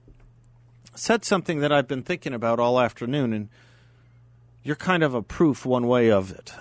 said 0.95 1.25
something 1.25 1.59
that 1.59 1.71
I've 1.71 1.88
been 1.88 2.03
thinking 2.03 2.33
about 2.33 2.59
all 2.59 2.79
afternoon, 2.79 3.33
and 3.33 3.50
you're 4.63 4.75
kind 4.75 5.03
of 5.03 5.13
a 5.13 5.21
proof 5.21 5.65
one 5.65 5.88
way 5.88 6.12
of 6.12 6.31
it. 6.31 6.53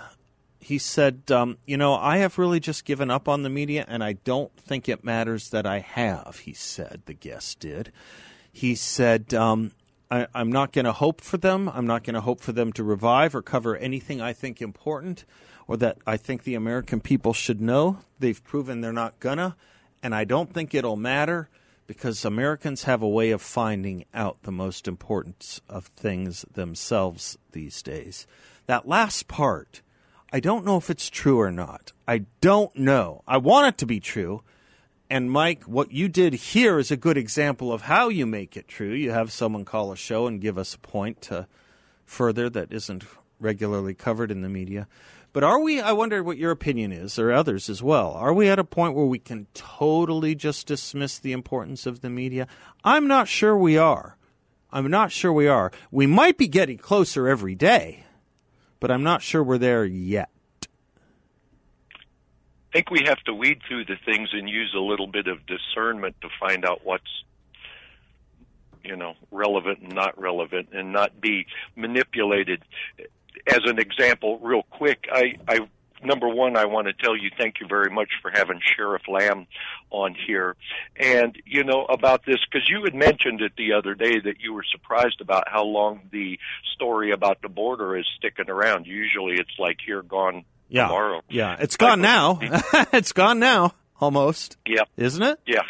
He 0.59 0.79
said, 0.79 1.23
um, 1.31 1.59
You 1.67 1.77
know, 1.77 1.95
I 1.95 2.19
have 2.19 2.39
really 2.39 2.61
just 2.61 2.85
given 2.85 3.11
up 3.11 3.29
on 3.29 3.43
the 3.43 3.51
media, 3.51 3.85
and 3.89 4.03
I 4.03 4.15
don't 4.15 4.55
think 4.57 4.89
it 4.89 5.05
matters 5.05 5.51
that 5.51 5.67
I 5.67 5.81
have, 5.81 6.41
he 6.45 6.53
said, 6.53 7.03
the 7.07 7.15
guest 7.15 7.61
did. 7.61 7.93
He 8.53 8.75
said, 8.75 9.33
um, 9.35 9.73
I, 10.11 10.27
I'm 10.35 10.53
not 10.53 10.73
going 10.73 10.85
to 10.85 10.93
hope 10.93 11.23
for 11.23 11.39
them. 11.39 11.71
I'm 11.71 11.87
not 11.87 12.05
going 12.05 12.15
to 12.15 12.21
hope 12.21 12.41
for 12.41 12.53
them 12.53 12.73
to 12.75 12.85
revive 12.85 13.35
or 13.35 13.41
cover 13.41 13.77
anything 13.77 14.21
I 14.21 14.35
think 14.35 14.61
important 14.61 15.25
or 15.67 15.79
that 15.79 15.99
I 16.07 16.19
think 16.19 16.45
the 16.45 16.55
American 16.55 17.01
people 17.01 17.33
should 17.33 17.61
know. 17.61 17.99
They've 18.19 18.43
proven 18.45 18.83
they're 18.83 18.93
not 18.93 19.19
going 19.21 19.39
to, 19.39 19.57
and 20.03 20.15
I 20.15 20.25
don't 20.25 20.53
think 20.53 20.75
it'll 20.75 20.97
matter 20.97 21.49
because 21.93 22.25
Americans 22.25 22.85
have 22.85 23.03
a 23.03 23.09
way 23.09 23.31
of 23.31 23.43
finding 23.43 24.05
out 24.15 24.43
the 24.43 24.53
most 24.53 24.89
important 24.89 25.61
of 25.69 25.87
things 25.87 26.45
themselves 26.53 27.37
these 27.53 27.83
days. 27.83 28.27
That 28.67 28.89
last 28.89 29.29
part, 29.29 29.83
I 30.33 30.41
don't 30.41 30.65
know 30.65 30.79
if 30.79 30.89
it's 30.89 31.11
true 31.11 31.39
or 31.39 31.51
not. 31.51 31.93
I 32.09 32.25
don't 32.41 32.75
know. 32.75 33.23
I 33.27 33.37
want 33.37 33.69
it 33.69 33.79
to 33.79 33.87
be 33.87 34.01
true, 34.01 34.43
and 35.11 35.31
Mike, 35.31 35.65
what 35.65 35.93
you 35.93 36.09
did 36.09 36.33
here 36.33 36.79
is 36.79 36.91
a 36.91 36.97
good 36.97 37.19
example 37.19 37.71
of 37.71 37.83
how 37.83 38.09
you 38.09 38.25
make 38.25 38.57
it 38.57 38.69
true. 38.69 38.93
You 38.93 39.11
have 39.11 39.31
someone 39.31 39.67
call 39.67 39.93
a 39.93 39.97
show 39.97 40.27
and 40.27 40.41
give 40.41 40.57
us 40.57 40.75
a 40.75 40.79
point 40.79 41.21
to 41.23 41.47
further 42.07 42.49
that 42.49 42.73
isn't 42.73 43.05
regularly 43.39 43.93
covered 43.93 44.31
in 44.31 44.41
the 44.41 44.49
media. 44.49 44.89
But 45.33 45.45
are 45.45 45.61
we, 45.61 45.81
I 45.81 45.93
wonder 45.93 46.23
what 46.23 46.37
your 46.37 46.51
opinion 46.51 46.93
is, 46.93 47.19
or 47.19 47.33
others 47.33 47.71
as 47.71 47.83
well, 47.83 48.13
are 48.13 48.35
we 48.35 48.49
at 48.49 48.59
a 48.59 48.65
point 48.65 48.95
where 48.95 49.07
we 49.07 49.19
can 49.19 49.47
totally 49.55 50.35
just 50.35 50.67
dismiss 50.67 51.19
the 51.19 51.33
importance 51.33 51.87
of 51.87 52.03
the 52.03 52.11
media? 52.11 52.47
I'm 52.85 53.07
not 53.07 53.29
sure 53.29 53.57
we 53.57 53.79
are. 53.79 54.19
I'm 54.71 54.91
not 54.91 55.11
sure 55.11 55.33
we 55.33 55.49
are. 55.49 55.73
We 55.91 56.07
might 56.07 56.37
be 56.37 56.49
getting 56.49 56.77
closer 56.77 57.29
every 57.29 57.55
day, 57.55 58.05
but 58.79 58.91
I'm 58.91 59.03
not 59.03 59.23
sure 59.23 59.43
we're 59.43 59.59
there 59.59 59.85
yet. 59.87 60.29
I 62.73 62.79
think 62.79 62.91
we 62.91 63.05
have 63.07 63.19
to 63.25 63.35
weed 63.35 63.61
through 63.69 63.85
the 63.87 63.97
things 64.05 64.31
and 64.33 64.49
use 64.49 64.75
a 64.75 64.81
little 64.81 65.07
bit 65.07 65.27
of 65.29 65.39
discernment 65.47 66.17
to 66.23 66.29
find 66.41 66.65
out 66.65 66.81
what's 66.85 67.25
you 68.83 68.97
know 68.97 69.15
relevant 69.31 69.81
and 69.81 69.95
not 69.95 70.19
relevant 70.19 70.71
and 70.73 70.93
not 70.93 71.21
be 71.21 71.47
manipulated 71.77 72.63
as 73.47 73.61
an 73.65 73.79
example 73.79 74.39
real 74.39 74.63
quick 74.71 75.07
i 75.13 75.35
i 75.49 75.59
number 76.05 76.29
one 76.29 76.57
i 76.57 76.65
want 76.65 76.87
to 76.87 76.93
tell 76.93 77.17
you 77.17 77.31
thank 77.39 77.61
you 77.61 77.67
very 77.69 77.91
much 77.91 78.09
for 78.21 78.31
having 78.31 78.61
sheriff 78.77 79.03
lamb 79.09 79.47
on 79.91 80.15
here 80.27 80.57
and 80.97 81.41
you 81.45 81.63
know 81.63 81.85
about 81.85 82.25
this 82.27 82.39
because 82.51 82.69
you 82.69 82.83
had 82.83 82.95
mentioned 82.95 83.41
it 83.41 83.53
the 83.57 83.73
other 83.73 83.95
day 83.95 84.19
that 84.19 84.41
you 84.41 84.53
were 84.53 84.65
surprised 84.71 85.21
about 85.21 85.45
how 85.49 85.63
long 85.65 86.01
the 86.11 86.39
story 86.75 87.13
about 87.13 87.41
the 87.43 87.49
border 87.49 87.97
is 87.97 88.07
sticking 88.17 88.51
around 88.51 88.87
usually 88.87 89.35
it's 89.35 89.59
like 89.59 89.79
here 89.85 90.03
gone 90.03 90.45
yeah. 90.73 90.87
tomorrow 90.87 91.21
Yeah, 91.29 91.57
it's 91.61 91.77
gone 91.77 92.01
now. 92.01 92.39
it's 92.93 93.13
gone 93.13 93.39
now, 93.39 93.75
almost. 94.01 94.57
yeah 94.67 94.85
Isn't 94.97 95.23
it? 95.23 95.39
Yeah. 95.47 95.63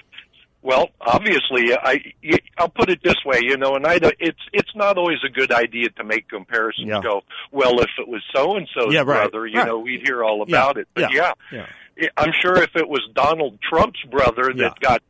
Well, 0.65 0.91
obviously, 1.01 1.75
I 1.77 2.13
I'll 2.57 2.69
put 2.69 2.89
it 2.89 3.01
this 3.03 3.17
way, 3.27 3.41
you 3.43 3.57
know, 3.57 3.75
and 3.75 3.85
I 3.87 3.99
don't- 3.99 4.15
it's 4.21 4.39
it's 4.53 4.75
not 4.77 4.97
always 4.97 5.19
a 5.25 5.29
good 5.29 5.51
idea 5.53 5.91
to 5.91 6.05
make 6.05 6.29
comparisons. 6.29 6.87
Yeah. 6.89 7.01
Go 7.03 7.23
well 7.51 7.81
if 7.81 7.91
it 7.99 8.07
was 8.07 8.23
so 8.35 8.57
and 8.57 8.69
so's 8.73 8.93
Yeah, 8.95 9.01
right, 9.01 9.29
brother, 9.31 9.47
you 9.47 9.59
right. 9.59 9.67
know, 9.67 9.79
we'd 9.81 10.03
hear 10.07 10.23
all 10.25 10.43
about 10.43 10.77
it. 10.79 10.87
But 10.95 11.13
yeah, 11.13 11.33
yeah, 11.51 11.67
yeah. 11.97 12.09
I'm 12.17 12.33
sure 12.41 12.63
if 12.63 12.77
it 12.77 12.89
was 12.89 13.01
Donald 13.13 13.59
Trump's 13.69 14.01
brother 14.09 14.53
that 14.55 14.57
Yeah. 14.57 14.71
got 14.81 15.03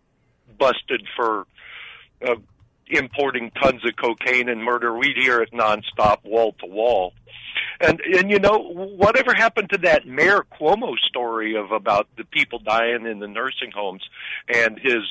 busted 0.59 1.07
for 1.17 1.47
uh, 2.27 2.37
importing 2.89 3.51
tons 3.51 3.83
of 3.85 3.97
cocaine 3.97 4.49
and 4.49 4.63
murder, 4.63 4.97
we'd 4.97 5.17
hear 5.19 5.43
it 5.43 5.51
nonstop, 5.53 6.25
wall 6.25 6.55
to 6.61 6.67
wall. 6.67 7.13
And 7.83 8.01
and 8.01 8.31
you 8.31 8.39
know 8.39 8.59
whatever 8.59 9.35
happened 9.35 9.71
to 9.71 9.79
that 9.79 10.07
Mayor 10.07 10.47
Cuomo 10.59 10.97
story 11.09 11.57
of 11.57 11.73
about 11.73 12.07
the 12.17 12.25
people 12.25 12.61
dying 12.61 13.07
in 13.07 13.19
the 13.19 13.27
nursing 13.27 13.73
homes 13.75 14.03
and 14.49 14.79
his 14.79 15.03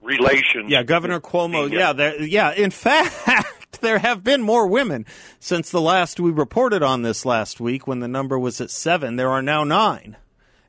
relations? 0.00 0.70
Yeah, 0.70 0.82
Governor 0.82 1.20
Cuomo. 1.20 1.70
Yeah. 1.70 1.76
Uh, 1.76 1.80
yeah, 1.80 1.92
there, 1.92 2.22
yeah. 2.22 2.52
In 2.52 2.70
fact, 2.70 3.80
there 3.80 3.98
have 3.98 4.22
been 4.24 4.42
more 4.42 4.66
women 4.66 5.06
since 5.40 5.70
the 5.70 5.80
last 5.80 6.20
we 6.20 6.30
reported 6.30 6.82
on 6.82 7.02
this 7.02 7.24
last 7.24 7.60
week 7.60 7.86
when 7.86 8.00
the 8.00 8.08
number 8.08 8.38
was 8.38 8.60
at 8.60 8.70
seven. 8.70 9.16
There 9.16 9.30
are 9.30 9.42
now 9.42 9.64
nine, 9.64 10.16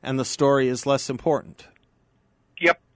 and 0.02 0.18
the 0.18 0.24
story 0.24 0.68
is 0.68 0.86
less 0.86 1.08
important. 1.08 1.66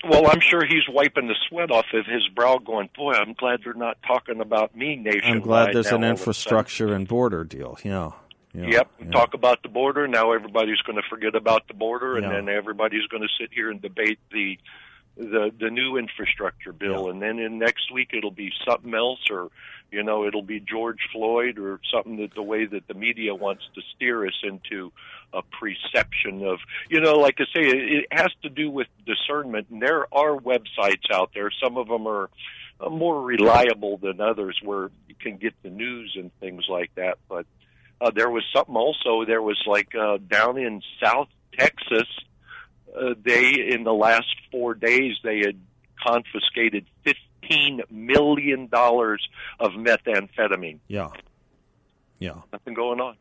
Well, 0.08 0.26
I'm 0.30 0.40
sure 0.40 0.64
he's 0.64 0.88
wiping 0.88 1.28
the 1.28 1.34
sweat 1.48 1.70
off 1.70 1.86
of 1.94 2.06
his 2.06 2.26
brow, 2.28 2.58
going, 2.58 2.90
"Boy, 2.96 3.12
I'm 3.12 3.32
glad 3.32 3.60
they're 3.64 3.74
not 3.74 3.96
talking 4.06 4.40
about 4.40 4.76
me 4.76 4.96
nationwide." 4.96 5.24
I'm 5.32 5.40
glad 5.40 5.74
there's 5.74 5.86
an 5.86 5.92
all 5.92 5.98
of 5.98 6.02
a 6.02 6.06
sudden." 6.06 6.10
infrastructure 6.10 6.94
and 6.94 7.08
border 7.08 7.44
deal. 7.44 7.78
Yeah. 7.84 8.10
yeah 8.52 8.66
Yep. 8.66 8.90
yeah. 9.00 9.10
Talk 9.10 9.34
about 9.34 9.62
the 9.62 9.68
border. 9.68 10.06
Now 10.06 10.32
everybody's 10.32 10.80
going 10.82 10.96
to 10.96 11.08
forget 11.08 11.34
about 11.34 11.66
the 11.68 11.74
border, 11.74 12.16
and 12.16 12.24
Yeah. 12.24 12.32
then 12.32 12.48
everybody's 12.48 13.06
going 13.06 13.22
to 13.22 13.28
sit 13.40 13.50
here 13.52 13.70
and 13.70 13.80
debate 13.80 14.18
the 14.32 14.58
the 15.16 15.52
the 15.60 15.70
new 15.70 15.96
infrastructure 15.96 16.72
bill, 16.72 17.08
and 17.08 17.22
then 17.22 17.38
in 17.38 17.58
next 17.58 17.92
week 17.92 18.10
it'll 18.12 18.32
be 18.32 18.52
something 18.66 18.92
else, 18.94 19.20
or 19.30 19.48
you 19.94 20.02
know 20.02 20.26
it'll 20.26 20.42
be 20.42 20.60
George 20.60 20.98
Floyd 21.12 21.58
or 21.58 21.80
something 21.92 22.16
that 22.16 22.34
the 22.34 22.42
way 22.42 22.66
that 22.66 22.86
the 22.88 22.94
media 22.94 23.34
wants 23.34 23.62
to 23.74 23.80
steer 23.94 24.26
us 24.26 24.34
into 24.42 24.92
a 25.32 25.40
perception 25.42 26.44
of 26.44 26.58
you 26.90 27.00
know 27.00 27.14
like 27.14 27.36
I 27.38 27.44
say 27.54 27.66
it, 27.66 28.06
has 28.10 28.30
to 28.42 28.48
do 28.48 28.70
with 28.70 28.88
discernment, 29.06 29.68
and 29.70 29.80
there 29.80 30.06
are 30.12 30.36
websites 30.36 31.10
out 31.12 31.30
there. 31.34 31.50
Some 31.62 31.76
of 31.76 31.88
them 31.88 32.06
are 32.08 32.28
uh, 32.80 32.90
more 32.90 33.22
reliable 33.22 33.98
than 33.98 34.20
others, 34.20 34.58
where 34.62 34.90
you 35.08 35.14
can 35.14 35.36
get 35.36 35.54
the 35.62 35.70
news 35.70 36.16
and 36.18 36.30
things 36.40 36.64
like 36.68 36.94
that, 36.96 37.18
but. 37.28 37.46
Uh, 38.00 38.10
there 38.10 38.28
was 38.28 38.42
something 38.54 38.74
also. 38.74 39.24
There 39.24 39.40
was 39.40 39.56
like 39.66 39.94
uh, 39.94 40.18
down 40.28 40.58
in 40.58 40.82
South 41.00 41.28
Texas, 41.56 42.08
uh, 42.94 43.14
they 43.24 43.52
in 43.70 43.84
the 43.84 43.94
last 43.94 44.34
four 44.50 44.74
days 44.74 45.16
they 45.22 45.38
had 45.38 45.58
confiscated 46.04 46.86
fifteen 47.48 47.82
million 47.90 48.66
dollars 48.68 49.26
of 49.60 49.72
methamphetamine. 49.72 50.80
Yeah. 50.88 51.10
Yeah. 52.18 52.40
Nothing 52.52 52.74
going 52.74 53.00
on. 53.00 53.16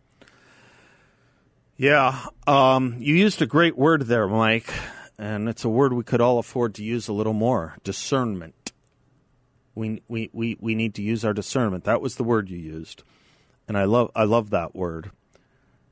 Yeah, 1.75 2.27
um, 2.45 2.97
you 2.99 3.15
used 3.15 3.41
a 3.41 3.47
great 3.47 3.75
word 3.75 4.03
there, 4.03 4.27
Mike, 4.27 4.71
and 5.17 5.49
it's 5.49 5.65
a 5.65 5.69
word 5.69 5.91
we 5.91 6.03
could 6.03 6.21
all 6.21 6.37
afford 6.37 6.75
to 6.75 6.83
use 6.83 7.07
a 7.07 7.13
little 7.13 7.33
more: 7.33 7.77
discernment. 7.83 8.71
We 9.73 10.03
we 10.07 10.29
we 10.33 10.55
we 10.59 10.75
need 10.75 10.93
to 10.95 11.01
use 11.01 11.25
our 11.25 11.33
discernment. 11.33 11.83
That 11.85 11.99
was 11.99 12.15
the 12.15 12.23
word 12.23 12.49
you 12.51 12.59
used, 12.59 13.01
and 13.67 13.75
I 13.75 13.85
love 13.85 14.11
I 14.15 14.23
love 14.23 14.51
that 14.51 14.75
word. 14.75 15.11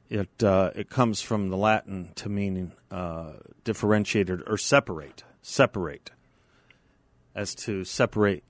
It 0.08 0.44
uh, 0.44 0.70
it 0.76 0.90
comes 0.90 1.22
from 1.22 1.50
the 1.50 1.58
Latin 1.58 2.12
to 2.16 2.30
mean 2.30 2.74
uh, 2.92 3.34
differentiated 3.64 4.44
or 4.46 4.58
separate, 4.58 5.24
separate, 5.42 6.12
as 7.36 7.56
to 7.56 7.84
separate 7.84 8.44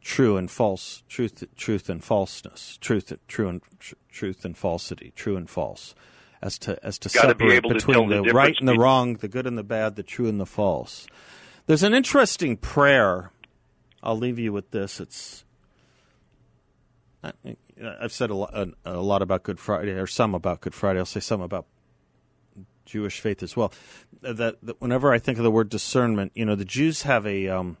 true 0.00 0.36
and 0.36 0.50
false, 0.50 1.02
truth, 1.08 1.44
truth 1.56 1.88
and 1.88 2.02
falseness, 2.02 2.78
truth, 2.80 3.12
true 3.28 3.48
and 3.48 3.62
tr- 3.78 3.94
truth 4.10 4.44
and 4.44 4.56
falsity, 4.56 5.12
true 5.14 5.36
and 5.36 5.48
false, 5.48 5.94
as 6.40 6.58
to 6.58 6.84
as 6.84 6.98
to 6.98 7.08
be 7.08 7.18
separate 7.18 7.62
to 7.62 7.74
between 7.74 7.94
tell 7.94 8.06
the 8.08 8.28
the, 8.28 8.34
right 8.34 8.56
and 8.58 8.68
the 8.68 8.76
wrong, 8.76 9.14
the 9.14 9.28
good 9.28 9.46
and 9.46 9.56
the 9.56 9.62
bad, 9.62 9.96
the 9.96 10.02
true 10.02 10.28
and 10.28 10.40
the 10.40 10.46
false. 10.46 11.06
There's 11.66 11.82
an 11.82 11.94
interesting 11.94 12.56
prayer. 12.56 13.30
I'll 14.02 14.18
leave 14.18 14.38
you 14.38 14.52
with 14.52 14.70
this. 14.72 15.00
It's 15.00 15.44
I- 17.22 17.32
I've 18.00 18.12
said 18.12 18.30
a 18.30 18.34
lot, 18.34 18.54
a, 18.54 18.68
a 18.84 19.00
lot 19.00 19.22
about 19.22 19.42
Good 19.42 19.58
Friday, 19.58 19.92
or 19.92 20.06
some 20.06 20.34
about 20.34 20.60
Good 20.60 20.74
Friday. 20.74 20.98
I'll 20.98 21.04
say 21.04 21.20
some 21.20 21.40
about 21.40 21.66
Jewish 22.84 23.20
faith 23.20 23.42
as 23.42 23.56
well. 23.56 23.72
That, 24.20 24.58
that 24.62 24.80
whenever 24.80 25.12
I 25.12 25.18
think 25.18 25.38
of 25.38 25.44
the 25.44 25.50
word 25.50 25.68
discernment, 25.68 26.32
you 26.34 26.44
know, 26.44 26.54
the 26.54 26.64
Jews 26.64 27.02
have 27.02 27.26
a 27.26 27.48
um, 27.48 27.76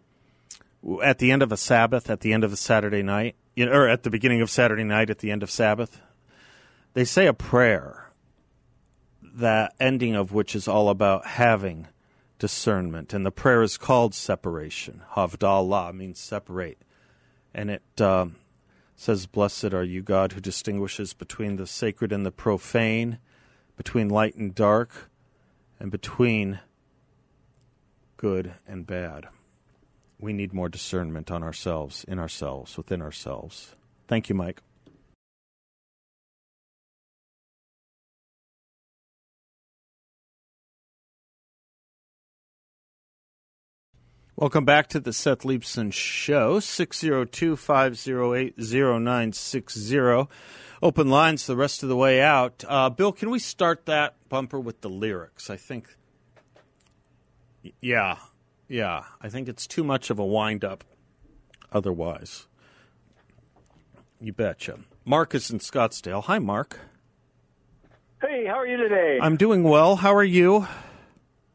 at 1.02 1.18
the 1.18 1.30
end 1.30 1.42
of 1.42 1.52
a 1.52 1.56
Sabbath, 1.56 2.10
at 2.10 2.20
the 2.20 2.32
end 2.32 2.44
of 2.44 2.52
a 2.52 2.56
Saturday 2.56 3.02
night, 3.02 3.36
you 3.54 3.66
know, 3.66 3.72
or 3.72 3.88
at 3.88 4.02
the 4.02 4.10
beginning 4.10 4.40
of 4.40 4.50
Saturday 4.50 4.84
night, 4.84 5.10
at 5.10 5.18
the 5.18 5.30
end 5.30 5.42
of 5.42 5.50
Sabbath, 5.50 6.00
they 6.94 7.04
say 7.04 7.26
a 7.26 7.34
prayer. 7.34 7.98
That 9.34 9.72
ending 9.80 10.14
of 10.14 10.32
which 10.32 10.54
is 10.54 10.68
all 10.68 10.90
about 10.90 11.24
having 11.24 11.88
discernment, 12.38 13.14
and 13.14 13.24
the 13.24 13.30
prayer 13.30 13.62
is 13.62 13.78
called 13.78 14.14
separation. 14.14 15.02
Havdalah 15.12 15.94
means 15.94 16.18
separate, 16.18 16.82
and 17.54 17.70
it 17.70 17.82
um, 17.98 18.36
says, 18.94 19.24
"Blessed 19.24 19.72
are 19.72 19.84
you, 19.84 20.02
God, 20.02 20.32
who 20.32 20.40
distinguishes 20.40 21.14
between 21.14 21.56
the 21.56 21.66
sacred 21.66 22.12
and 22.12 22.26
the 22.26 22.30
profane, 22.30 23.20
between 23.76 24.08
light 24.08 24.34
and 24.34 24.54
dark, 24.54 25.10
and 25.80 25.90
between 25.90 26.60
good 28.16 28.54
and 28.66 28.86
bad." 28.86 29.28
We 30.18 30.32
need 30.32 30.52
more 30.52 30.68
discernment 30.68 31.30
on 31.30 31.42
ourselves, 31.42 32.04
in 32.04 32.18
ourselves, 32.18 32.76
within 32.76 33.02
ourselves. 33.02 33.74
Thank 34.06 34.28
you, 34.28 34.34
Mike. 34.34 34.62
Welcome 44.42 44.64
back 44.64 44.88
to 44.88 44.98
the 44.98 45.12
Seth 45.12 45.42
Leibsohn 45.42 45.92
Show, 45.92 46.58
602 46.58 47.54
508 47.54 48.58
0960. 48.58 50.26
Open 50.82 51.08
lines 51.08 51.46
the 51.46 51.54
rest 51.54 51.84
of 51.84 51.88
the 51.88 51.94
way 51.94 52.20
out. 52.20 52.64
Uh, 52.66 52.90
Bill, 52.90 53.12
can 53.12 53.30
we 53.30 53.38
start 53.38 53.86
that 53.86 54.16
bumper 54.28 54.58
with 54.58 54.80
the 54.80 54.90
lyrics? 54.90 55.48
I 55.48 55.56
think. 55.56 55.96
Yeah, 57.80 58.16
yeah. 58.66 59.04
I 59.20 59.28
think 59.28 59.46
it's 59.46 59.68
too 59.68 59.84
much 59.84 60.10
of 60.10 60.18
a 60.18 60.26
wind 60.26 60.64
up 60.64 60.82
otherwise. 61.70 62.48
You 64.20 64.32
betcha. 64.32 64.80
Mark 65.04 65.36
is 65.36 65.52
in 65.52 65.60
Scottsdale. 65.60 66.24
Hi, 66.24 66.40
Mark. 66.40 66.80
Hey, 68.20 68.46
how 68.46 68.54
are 68.54 68.66
you 68.66 68.76
today? 68.76 69.20
I'm 69.22 69.36
doing 69.36 69.62
well. 69.62 69.94
How 69.94 70.12
are 70.16 70.24
you? 70.24 70.66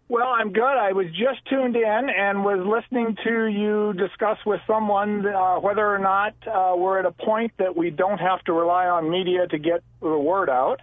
Well, 0.09 0.29
I'm 0.29 0.53
good. 0.53 0.63
I 0.63 0.93
was 0.93 1.07
just 1.07 1.45
tuned 1.49 1.75
in 1.75 2.09
and 2.09 2.43
was 2.45 2.65
listening 2.65 3.17
to 3.25 3.45
you 3.47 3.93
discuss 3.93 4.37
with 4.45 4.61
someone 4.65 5.25
uh, 5.25 5.55
whether 5.59 5.85
or 5.85 5.99
not 5.99 6.33
uh, 6.47 6.75
we're 6.77 6.99
at 6.99 7.05
a 7.05 7.11
point 7.11 7.51
that 7.59 7.75
we 7.75 7.89
don't 7.89 8.19
have 8.19 8.41
to 8.45 8.53
rely 8.53 8.87
on 8.87 9.09
media 9.09 9.47
to 9.47 9.57
get 9.57 9.83
the 10.01 10.17
word 10.17 10.49
out. 10.49 10.79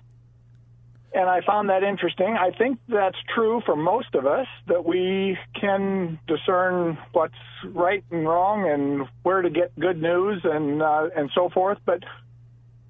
and 1.14 1.30
I 1.30 1.40
found 1.46 1.70
that 1.70 1.84
interesting. 1.84 2.37
I 2.38 2.50
think 2.50 2.78
that's 2.88 3.16
true 3.34 3.62
for 3.64 3.76
most 3.76 4.14
of 4.14 4.26
us 4.26 4.48
that 4.66 4.84
we 4.84 5.38
can 5.58 6.18
discern 6.26 6.98
what's 7.12 7.34
right 7.64 8.04
and 8.10 8.26
wrong 8.28 8.68
and 8.68 9.06
where 9.22 9.40
to 9.40 9.48
get 9.48 9.78
good 9.78 10.00
news 10.02 10.40
and 10.44 10.82
uh, 10.82 11.08
and 11.16 11.30
so 11.34 11.48
forth. 11.48 11.78
But 11.87 12.02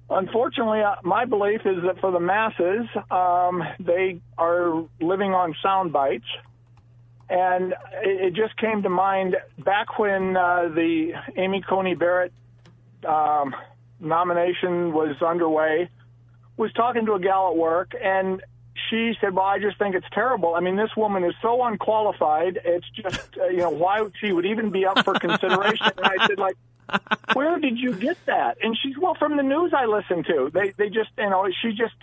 unfortunately, 0.09 0.81
uh, 0.81 0.95
my 1.03 1.25
belief 1.25 1.61
is 1.65 1.83
that 1.83 1.99
for 1.99 2.11
the 2.11 2.19
masses, 2.19 2.87
um, 3.11 3.63
they 3.79 4.19
are 4.37 4.85
living 5.01 5.33
on 5.33 5.55
sound 5.61 5.93
bites. 5.93 6.25
And 7.27 7.73
it, 8.03 8.27
it 8.27 8.33
just 8.33 8.55
came 8.57 8.83
to 8.83 8.89
mind 8.89 9.35
back 9.57 9.97
when 9.97 10.37
uh, 10.37 10.69
the 10.73 11.13
Amy 11.37 11.61
Coney 11.67 11.95
Barrett 11.95 12.31
um, 13.07 13.55
nomination 13.99 14.93
was 14.93 15.21
underway 15.21 15.89
was 16.57 16.71
talking 16.73 17.05
to 17.05 17.13
a 17.13 17.19
gal 17.19 17.49
at 17.49 17.57
work, 17.57 17.93
and 18.01 18.41
she 18.89 19.13
said, 19.19 19.33
"Well, 19.33 19.45
I 19.45 19.59
just 19.59 19.77
think 19.77 19.95
it's 19.95 20.07
terrible. 20.11 20.55
I 20.55 20.59
mean, 20.59 20.75
this 20.75 20.95
woman 20.95 21.23
is 21.23 21.33
so 21.41 21.63
unqualified. 21.63 22.59
It's 22.63 22.89
just, 22.89 23.37
uh, 23.37 23.47
you 23.47 23.57
know, 23.57 23.69
why 23.69 24.01
would 24.01 24.13
she 24.19 24.31
would 24.31 24.45
even 24.45 24.69
be 24.69 24.85
up 24.85 25.03
for 25.03 25.13
consideration." 25.13 25.91
and 25.97 26.05
I 26.05 26.27
said, 26.27 26.39
"Like, 26.39 26.55
where 27.33 27.59
did 27.59 27.77
you 27.77 27.93
get 27.93 28.17
that?" 28.25 28.57
And 28.61 28.77
she's, 28.81 28.97
"Well, 28.97 29.15
from 29.15 29.37
the 29.37 29.43
news 29.43 29.73
I 29.73 29.85
listen 29.85 30.23
to. 30.25 30.49
They, 30.53 30.71
they 30.77 30.89
just, 30.89 31.09
you 31.17 31.29
know, 31.29 31.47
she 31.61 31.69
just." 31.69 31.95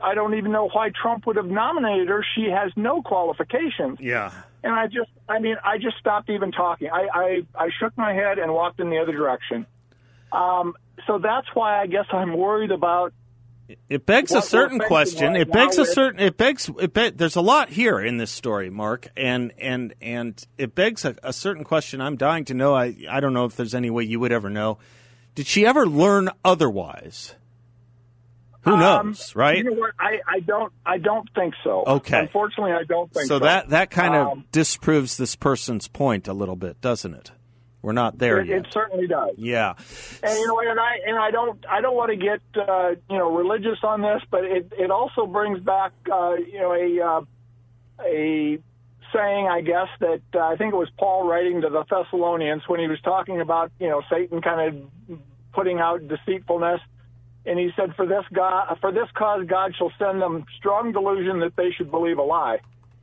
I 0.00 0.14
don't 0.14 0.34
even 0.34 0.52
know 0.52 0.68
why 0.68 0.90
Trump 0.90 1.26
would 1.26 1.34
have 1.34 1.46
nominated 1.46 2.06
her. 2.06 2.24
She 2.36 2.44
has 2.44 2.70
no 2.76 3.02
qualifications. 3.02 3.98
Yeah. 3.98 4.30
And 4.62 4.72
I 4.72 4.86
just, 4.86 5.10
I 5.28 5.40
mean, 5.40 5.56
I 5.64 5.78
just 5.78 5.96
stopped 5.98 6.30
even 6.30 6.52
talking. 6.52 6.88
I, 6.88 7.08
I, 7.12 7.42
I 7.54 7.70
shook 7.80 7.98
my 7.98 8.12
head 8.12 8.38
and 8.38 8.52
walked 8.52 8.78
in 8.78 8.90
the 8.90 8.98
other 8.98 9.10
direction. 9.10 9.66
Um, 10.30 10.74
so 11.06 11.18
that's 11.18 11.48
why 11.54 11.80
I 11.80 11.86
guess 11.86 12.06
I'm 12.12 12.36
worried 12.36 12.70
about 12.70 13.12
it 13.88 14.06
begs 14.06 14.30
What 14.32 14.44
a 14.44 14.46
certain 14.46 14.78
question. 14.78 15.32
right 15.32 15.40
It 15.42 15.52
begs 15.52 15.78
a 15.78 15.84
certain. 15.84 16.20
It 16.20 16.36
begs. 16.36 16.70
It 16.80 16.92
be, 16.94 17.10
there's 17.10 17.36
a 17.36 17.40
lot 17.40 17.68
here 17.68 18.00
in 18.00 18.16
this 18.16 18.30
story, 18.30 18.70
Mark, 18.70 19.08
and 19.16 19.52
and 19.58 19.94
and 20.00 20.42
it 20.56 20.74
begs 20.74 21.04
a, 21.04 21.16
a 21.22 21.32
certain 21.32 21.64
question. 21.64 22.00
I'm 22.00 22.16
dying 22.16 22.44
to 22.46 22.54
know. 22.54 22.74
I 22.74 22.94
I 23.10 23.20
don't 23.20 23.32
know 23.34 23.44
if 23.44 23.56
there's 23.56 23.74
any 23.74 23.90
way 23.90 24.04
you 24.04 24.20
would 24.20 24.32
ever 24.32 24.48
know. 24.50 24.78
Did 25.34 25.46
she 25.46 25.66
ever 25.66 25.86
learn 25.86 26.30
otherwise? 26.44 27.34
Who 28.62 28.76
knows, 28.76 29.34
right? 29.36 29.60
Um, 29.60 29.72
You 29.72 29.80
know? 29.80 29.86
I, 29.98 30.18
I 30.26 30.40
don't 30.40 30.72
I 30.84 30.98
don't 30.98 31.28
think 31.34 31.54
so. 31.62 31.84
Okay. 31.86 32.18
Unfortunately, 32.20 32.72
I 32.72 32.82
don't 32.84 33.10
think 33.12 33.26
so. 33.28 33.36
so 33.36 33.38
that 33.40 33.68
that 33.70 33.90
kind 33.90 34.14
of 34.14 34.26
Um, 34.28 34.44
disproves 34.52 35.16
this 35.16 35.36
person's 35.36 35.88
point 35.88 36.26
a 36.28 36.32
little 36.32 36.56
bit, 36.56 36.80
doesn't 36.80 37.14
it? 37.14 37.30
We're 37.80 37.92
not 37.92 38.18
there 38.18 38.40
it, 38.40 38.48
yet. 38.48 38.58
it 38.58 38.66
certainly 38.72 39.06
does. 39.06 39.34
yeah. 39.36 39.74
And 40.22 40.38
you 40.38 40.46
know, 40.48 40.60
and 40.60 40.80
I 40.80 40.98
and 41.06 41.16
I 41.16 41.30
don't 41.30 41.64
I 41.68 41.80
don't 41.80 41.94
want 41.94 42.10
to 42.10 42.16
get 42.16 42.40
uh, 42.68 42.90
you 43.08 43.18
know 43.18 43.34
religious 43.34 43.78
on 43.82 44.02
this, 44.02 44.20
but 44.30 44.44
it 44.44 44.72
it 44.76 44.90
also 44.90 45.26
brings 45.26 45.60
back 45.60 45.92
uh, 46.10 46.34
you 46.34 46.58
know 46.58 46.74
a 46.74 47.06
uh, 47.06 47.20
a 48.04 48.58
saying 49.14 49.48
I 49.48 49.60
guess 49.60 49.88
that 50.00 50.22
uh, 50.34 50.40
I 50.40 50.56
think 50.56 50.74
it 50.74 50.76
was 50.76 50.90
Paul 50.98 51.28
writing 51.28 51.60
to 51.62 51.68
the 51.68 51.84
Thessalonians 51.84 52.62
when 52.66 52.80
he 52.80 52.88
was 52.88 53.00
talking 53.02 53.40
about 53.40 53.70
you 53.78 53.88
know 53.88 54.02
Satan 54.10 54.42
kind 54.42 54.90
of 55.08 55.18
putting 55.52 55.78
out 55.78 56.06
deceitfulness, 56.08 56.80
and 57.46 57.60
he 57.60 57.70
said 57.76 57.94
for 57.94 58.06
this 58.06 58.24
God 58.32 58.76
for 58.80 58.90
this 58.90 59.08
cause 59.14 59.46
God 59.46 59.74
shall 59.76 59.92
send 60.00 60.20
them 60.20 60.46
strong 60.58 60.90
delusion 60.90 61.40
that 61.40 61.54
they 61.56 61.70
should 61.70 61.92
believe 61.92 62.18
a 62.18 62.22
lie. 62.22 62.58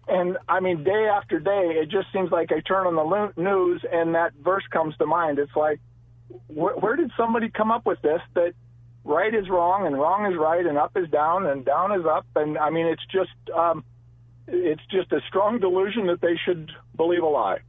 And 0.07 0.37
I 0.47 0.59
mean, 0.59 0.83
day 0.83 1.07
after 1.11 1.39
day, 1.39 1.77
it 1.81 1.89
just 1.89 2.07
seems 2.13 2.31
like 2.31 2.51
I 2.51 2.59
turn 2.61 2.85
on 2.87 2.95
the 2.95 3.41
news 3.41 3.83
and 3.91 4.15
that 4.15 4.33
verse 4.43 4.63
comes 4.71 4.95
to 4.97 5.05
mind. 5.05 5.39
It's 5.39 5.55
like, 5.55 5.79
where, 6.47 6.75
where 6.75 6.95
did 6.95 7.11
somebody 7.17 7.49
come 7.49 7.71
up 7.71 7.85
with 7.85 8.01
this 8.01 8.21
that 8.35 8.53
right 9.03 9.33
is 9.33 9.49
wrong 9.49 9.85
and 9.87 9.97
wrong 9.97 10.31
is 10.31 10.37
right 10.37 10.65
and 10.65 10.77
up 10.77 10.95
is 10.95 11.09
down 11.09 11.45
and 11.47 11.65
down 11.65 11.91
is 11.99 12.05
up? 12.05 12.25
And 12.35 12.57
I 12.57 12.69
mean, 12.69 12.85
it's 12.85 13.05
just, 13.11 13.31
um, 13.55 13.83
it's 14.47 14.81
just 14.91 15.11
a 15.11 15.21
strong 15.27 15.59
delusion 15.59 16.07
that 16.07 16.21
they 16.21 16.37
should 16.45 16.71
believe 16.95 17.23
a 17.23 17.27
lie. 17.27 17.59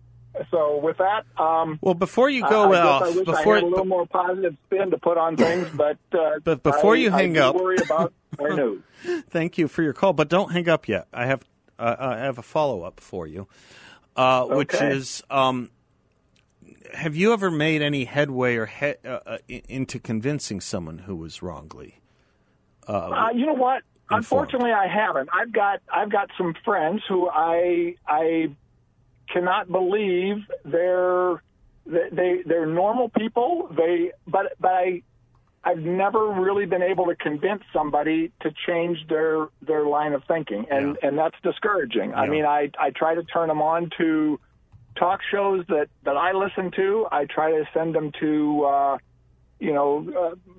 So 0.51 0.77
with 0.77 0.99
that, 0.99 1.25
um, 1.43 1.79
Well, 1.81 1.95
before 1.95 2.29
you 2.29 2.43
go 2.47 2.75
I, 2.75 2.81
off, 2.81 3.03
I 3.03 3.09
wish 3.09 3.25
before 3.25 3.55
I 3.55 3.55
had 3.57 3.65
a 3.65 3.67
little 3.67 3.87
more 3.87 4.07
positive 4.07 4.55
spin 4.67 4.91
to 4.91 4.99
put 4.99 5.17
on 5.17 5.37
things, 5.39 5.69
but 5.75 5.97
uh, 6.13 6.41
But 6.45 6.63
before 6.63 6.95
you 6.97 7.11
hang 7.11 7.39
up- 7.39 7.55
worry 7.55 7.79
about 7.83 8.13
our 8.39 8.55
news. 8.57 8.83
Thank 9.31 9.57
you 9.57 9.69
for 9.69 9.83
your 9.83 9.95
call, 9.95 10.13
but 10.13 10.29
don't 10.29 10.53
hang 10.53 10.69
up 10.69 10.89
yet. 10.89 11.07
I 11.15 11.25
have 11.25 11.43
uh, 11.79 11.97
I 11.99 12.19
have 12.19 12.39
a 12.39 12.43
follow 12.43 12.83
up 12.83 13.01
for 13.01 13.27
you, 13.27 13.47
uh, 14.17 14.45
which 14.47 14.73
is: 14.75 15.23
um, 15.31 15.71
Have 16.95 17.17
you 17.17 17.33
ever 17.33 17.51
made 17.51 17.83
any 17.83 18.05
headway 18.05 18.57
or 18.57 18.67
he- 18.67 18.95
uh, 19.05 19.19
uh, 19.27 19.39
into 19.49 19.99
convincing 19.99 20.61
someone 20.61 20.99
who 20.99 21.17
was 21.17 21.43
wrongly? 21.43 22.01
Uh, 22.87 23.29
you 23.35 23.47
know 23.47 23.55
what? 23.55 23.83
Unfortunately, 24.11 24.71
I 24.73 24.87
haven't. 24.87 25.29
I've 25.33 25.53
got 25.53 25.81
I've 25.93 26.11
got 26.11 26.31
some 26.39 26.55
friends 26.65 27.03
who 27.09 27.29
I 27.29 27.97
I 28.07 28.55
cannot 29.33 29.71
believe 29.71 30.37
they're 30.65 31.43
they 31.85 32.09
they- 32.13 32.43
they're 32.47 32.67
normal 32.67 33.09
people. 33.09 33.69
They 33.77 34.13
but 34.29 34.53
but 34.61 34.71
I 34.73 35.03
I've 35.67 35.81
never 35.81 36.29
really 36.29 36.65
been 36.65 36.83
able 36.83 37.07
to 37.07 37.17
convince 37.17 37.65
somebody 37.73 38.31
to 38.43 38.53
change 38.69 38.99
their 39.09 39.49
their 39.61 39.85
line 39.85 40.13
of 40.13 40.23
thinking, 40.29 40.67
and 40.71 40.97
and 41.03 41.19
that's 41.19 41.35
discouraging. 41.43 42.15
I 42.15 42.29
mean, 42.29 42.45
I 42.45 42.71
I 42.79 42.91
try 42.91 43.17
to 43.17 43.25
turn 43.25 43.49
them 43.49 43.61
on 43.61 43.91
to 43.99 44.39
talk 44.97 45.21
shows 45.29 45.65
that 45.69 45.89
that 46.05 46.17
I 46.17 46.33
listen 46.33 46.71
to. 46.77 47.09
I 47.11 47.25
try 47.25 47.51
to 47.51 47.65
send 47.75 47.97
them 47.97 48.13
to 48.21 48.65
uh, 48.65 48.99
you 49.59 49.75
know. 49.75 50.07
Uh, 50.17 50.53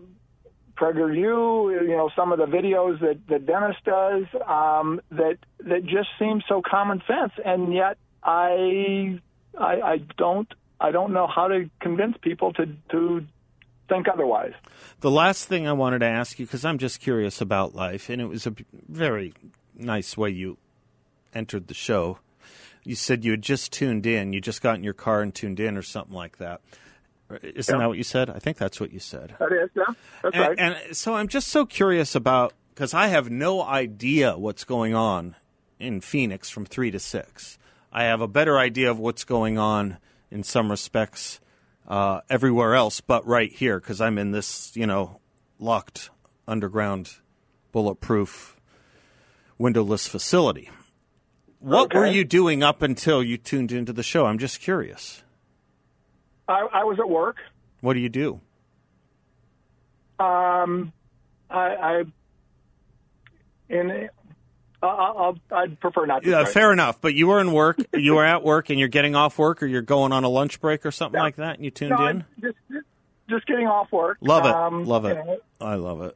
Prager 0.77 1.11
U, 1.17 1.71
you 1.71 1.97
know, 1.97 2.11
some 2.15 2.31
of 2.31 2.37
the 2.37 2.45
videos 2.45 2.99
that, 2.99 3.17
that 3.29 3.47
Dennis 3.47 3.75
does, 3.83 4.25
um, 4.47 5.01
that 5.09 5.39
that 5.61 5.83
just 5.85 6.07
seem 6.19 6.43
so 6.47 6.61
common 6.61 7.01
sense, 7.07 7.31
and 7.43 7.73
yet 7.73 7.97
I, 8.21 9.19
I 9.57 9.81
I 9.81 9.97
don't 10.19 10.47
I 10.79 10.91
don't 10.91 11.13
know 11.13 11.25
how 11.25 11.47
to 11.47 11.67
convince 11.79 12.15
people 12.21 12.53
to 12.53 12.67
to 12.91 13.25
think 13.89 14.07
otherwise. 14.07 14.53
The 15.01 15.11
last 15.11 15.45
thing 15.45 15.67
I 15.67 15.73
wanted 15.73 15.99
to 15.99 16.05
ask 16.07 16.39
you, 16.39 16.45
because 16.45 16.65
I'm 16.65 16.77
just 16.77 16.99
curious 16.99 17.41
about 17.41 17.75
life, 17.75 18.09
and 18.09 18.21
it 18.21 18.25
was 18.25 18.45
a 18.47 18.53
very 18.87 19.33
nice 19.75 20.17
way 20.17 20.29
you 20.29 20.57
entered 21.33 21.67
the 21.67 21.73
show. 21.73 22.19
You 22.83 22.95
said 22.95 23.25
you 23.25 23.31
had 23.31 23.41
just 23.41 23.71
tuned 23.71 24.05
in, 24.05 24.33
you 24.33 24.41
just 24.41 24.61
got 24.61 24.75
in 24.75 24.83
your 24.83 24.93
car 24.93 25.21
and 25.21 25.33
tuned 25.33 25.59
in, 25.59 25.77
or 25.77 25.81
something 25.81 26.15
like 26.15 26.37
that. 26.37 26.61
Isn't 27.43 27.75
Yeah. 27.75 27.79
that 27.81 27.87
what 27.89 27.97
you 27.97 28.03
said? 28.05 28.29
I 28.29 28.39
think 28.39 28.57
that's 28.57 28.79
what 28.79 28.91
you 28.93 28.99
said. 28.99 29.35
That 29.39 29.51
is, 29.51 29.69
yeah, 29.75 29.83
that's 30.23 30.35
and, 30.35 30.47
right. 30.47 30.59
and 30.59 30.95
so 30.95 31.15
I'm 31.15 31.27
just 31.27 31.49
so 31.49 31.65
curious 31.65 32.15
about 32.15 32.53
because 32.73 32.93
I 32.93 33.07
have 33.07 33.29
no 33.29 33.61
idea 33.61 34.37
what's 34.37 34.63
going 34.63 34.95
on 34.95 35.35
in 35.79 35.99
Phoenix 35.99 36.49
from 36.49 36.65
three 36.65 36.89
to 36.91 36.99
six. 36.99 37.57
I 37.91 38.03
have 38.03 38.21
a 38.21 38.27
better 38.27 38.57
idea 38.57 38.89
of 38.89 38.99
what's 38.99 39.23
going 39.25 39.57
on 39.57 39.97
in 40.31 40.43
some 40.43 40.69
respects 40.71 41.39
uh, 41.87 42.21
everywhere 42.29 42.75
else, 42.75 43.01
but 43.01 43.25
right 43.25 43.51
here 43.51 43.79
because 43.79 44.01
I'm 44.01 44.17
in 44.17 44.31
this, 44.31 44.75
you 44.75 44.85
know, 44.85 45.19
locked 45.59 46.09
underground, 46.47 47.15
bulletproof, 47.71 48.57
windowless 49.57 50.07
facility. 50.07 50.69
What 51.59 51.93
were 51.93 52.05
you 52.05 52.23
doing 52.23 52.61
up 52.61 52.81
until 52.81 53.23
you 53.23 53.37
tuned 53.37 53.71
into 53.71 53.91
the 53.91 54.03
show? 54.03 54.25
I'm 54.25 54.37
just 54.37 54.59
curious. 54.59 55.23
I, 56.47 56.67
I 56.71 56.83
was 56.83 56.99
at 56.99 57.09
work. 57.09 57.37
What 57.81 57.93
do 57.93 57.99
you 57.99 58.09
do? 58.09 58.39
Um, 60.19 60.93
I, 61.49 61.75
I 61.75 62.03
in 63.69 64.09
I'll, 64.83 65.37
I'll 65.51 65.57
I'd 65.59 65.79
prefer 65.79 66.05
not 66.05 66.23
to. 66.23 66.29
Yeah, 66.29 66.45
fair 66.45 66.71
enough. 66.71 67.01
But 67.01 67.13
you 67.15 67.27
were 67.27 67.39
in 67.41 67.51
work. 67.51 67.77
You 67.93 68.15
were 68.15 68.25
at 68.25 68.43
work, 68.43 68.69
and 68.69 68.79
you're 68.79 68.87
getting 68.89 69.15
off 69.15 69.37
work, 69.39 69.63
or 69.63 69.65
you're 69.65 69.81
going 69.81 70.11
on 70.11 70.23
a 70.23 70.29
lunch 70.29 70.61
break, 70.61 70.85
or 70.85 70.91
something 70.91 71.17
Yeah. 71.17 71.23
like 71.23 71.35
that, 71.37 71.55
and 71.55 71.65
you 71.65 71.71
tuned 71.71 71.95
No, 71.97 72.07
in. 72.07 72.25
Just, 72.39 72.57
just 73.29 73.45
getting 73.47 73.65
off 73.67 73.91
work. 73.91 74.17
Love 74.21 74.45
it. 74.45 74.51
Um, 74.53 74.85
love 74.85 75.05
it. 75.05 75.15
know, 75.15 75.37
I 75.59 75.75
love 75.75 76.01
it. 76.01 76.15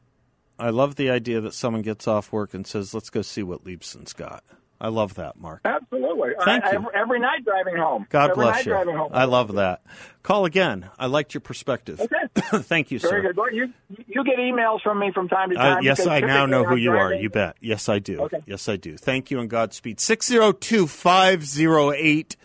I 0.58 0.70
love 0.70 0.94
the 0.94 1.10
idea 1.10 1.40
that 1.40 1.54
someone 1.54 1.82
gets 1.82 2.06
off 2.06 2.30
work 2.32 2.54
and 2.54 2.64
says, 2.66 2.94
"Let's 2.94 3.10
go 3.10 3.22
see 3.22 3.42
what 3.42 3.64
Leibsohn's 3.64 4.12
got." 4.12 4.44
I 4.84 4.88
love 4.88 5.14
that, 5.14 5.38
Mark. 5.38 5.60
Absolutely. 5.64 6.30
Thank 6.44 6.64
I, 6.64 6.72
you. 6.72 6.76
Every, 6.78 6.88
every 6.94 7.20
night 7.20 7.44
driving 7.44 7.76
home. 7.76 8.04
God 8.10 8.30
every 8.30 8.34
bless 8.42 8.54
night 8.56 8.66
you. 8.66 8.72
Driving 8.72 8.96
home. 8.96 9.10
I 9.14 9.24
love 9.26 9.54
that. 9.54 9.82
Call 10.24 10.44
again. 10.44 10.90
I 10.98 11.06
liked 11.06 11.34
your 11.34 11.40
perspective. 11.40 12.00
Okay. 12.00 12.16
Thank 12.64 12.90
you, 12.90 12.98
Very 12.98 13.22
sir. 13.22 13.28
good. 13.28 13.36
Well, 13.36 13.52
you 13.54 13.72
you 14.08 14.24
get 14.24 14.38
emails 14.38 14.82
from 14.82 14.98
me 14.98 15.12
from 15.14 15.28
time 15.28 15.50
to 15.50 15.56
Uh, 15.56 15.74
time. 15.74 15.82
yes, 15.84 16.04
I 16.04 16.18
now 16.18 16.46
know 16.46 16.64
who 16.64 16.74
you 16.74 16.90
I'm 16.90 16.96
are. 16.96 17.08
driving- 17.10 17.22
You 17.22 17.30
bet. 17.30 17.56
Yes, 17.60 17.88
I 17.88 18.00
do. 18.00 18.22
Okay. 18.22 18.42
Yes, 18.44 18.68
I 18.68 18.74
do. 18.76 18.96
Thank 18.96 19.30
you 19.30 19.38
and 19.38 19.48
Godspeed. 19.48 20.00
602 20.00 20.88
508 20.88 22.36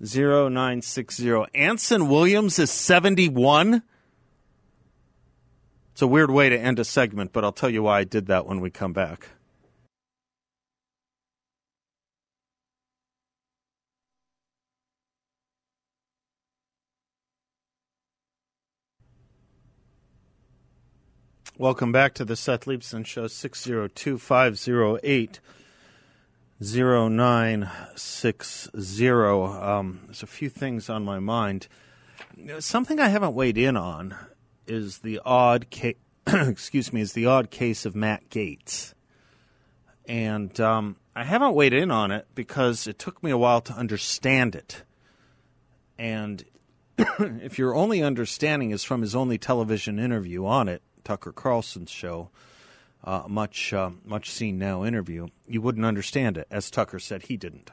0960. 0.00 1.44
Anson 1.54 2.08
Williams 2.08 2.58
is 2.60 2.70
71. 2.70 3.82
It's 5.92 6.02
a 6.02 6.06
weird 6.06 6.30
way 6.30 6.48
to 6.50 6.56
end 6.58 6.78
a 6.78 6.84
segment, 6.84 7.32
but 7.32 7.44
I'll 7.44 7.50
tell 7.52 7.68
you 7.68 7.82
why 7.82 7.98
I 7.98 8.04
did 8.04 8.26
that 8.26 8.46
when 8.46 8.60
we 8.60 8.70
come 8.70 8.92
back. 8.92 9.28
Welcome 21.60 21.92
back 21.92 22.14
to 22.14 22.24
the 22.24 22.36
Seth 22.36 22.64
Leibsohn 22.64 23.04
Show, 23.04 23.26
602 23.26 24.16
508 24.16 25.40
0960. 26.58 29.10
Um, 29.10 30.00
there's 30.06 30.22
a 30.22 30.26
few 30.26 30.48
things 30.48 30.88
on 30.88 31.04
my 31.04 31.18
mind. 31.18 31.68
Something 32.60 32.98
I 32.98 33.08
haven't 33.08 33.34
weighed 33.34 33.58
in 33.58 33.76
on 33.76 34.14
is 34.66 35.00
the 35.00 35.20
odd 35.22 35.68
case. 35.68 35.96
excuse 36.26 36.94
me, 36.94 37.02
is 37.02 37.12
the 37.12 37.26
odd 37.26 37.50
case 37.50 37.84
of 37.84 37.94
Matt 37.94 38.30
Gaetz, 38.30 38.94
And 40.06 40.58
um, 40.60 40.96
I 41.14 41.24
haven't 41.24 41.52
weighed 41.52 41.74
in 41.74 41.90
on 41.90 42.10
it 42.10 42.26
because 42.34 42.86
it 42.86 42.98
took 42.98 43.22
me 43.22 43.30
a 43.30 43.36
while 43.36 43.60
to 43.60 43.74
understand 43.74 44.54
it. 44.54 44.82
And 45.98 46.42
if 46.96 47.58
your 47.58 47.74
only 47.74 48.02
understanding 48.02 48.70
is 48.70 48.82
from 48.82 49.02
his 49.02 49.14
only 49.14 49.36
television 49.36 49.98
interview 49.98 50.46
on 50.46 50.66
it, 50.66 50.80
Tucker 51.04 51.32
Carlson's 51.32 51.90
show, 51.90 52.30
uh, 53.04 53.24
much 53.28 53.72
uh, 53.72 53.90
much 54.04 54.30
seen 54.30 54.58
now 54.58 54.84
interview, 54.84 55.28
you 55.46 55.60
wouldn't 55.60 55.86
understand 55.86 56.36
it. 56.36 56.46
As 56.50 56.70
Tucker 56.70 56.98
said, 56.98 57.24
he 57.24 57.36
didn't. 57.36 57.70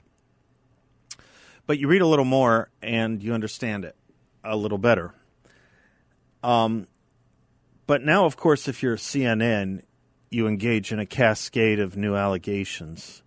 But 1.66 1.80
you 1.80 1.88
read 1.88 2.02
a 2.02 2.08
little 2.08 2.26
more 2.26 2.70
and 2.82 3.22
you 3.22 3.34
understand 3.34 3.84
it 3.84 3.96
a 4.44 4.56
little 4.56 4.78
better. 4.78 5.13
Um, 6.44 6.88
but 7.86 8.02
now, 8.02 8.26
of 8.26 8.38
course, 8.38 8.68
if 8.68 8.82
you're 8.82 8.96
CNN, 8.96 9.82
you 10.30 10.48
engage 10.48 10.92
in 10.92 11.00
a 11.00 11.06
cascade 11.06 11.80
of 11.80 11.98
new 11.98 12.16
allegations 12.16 13.22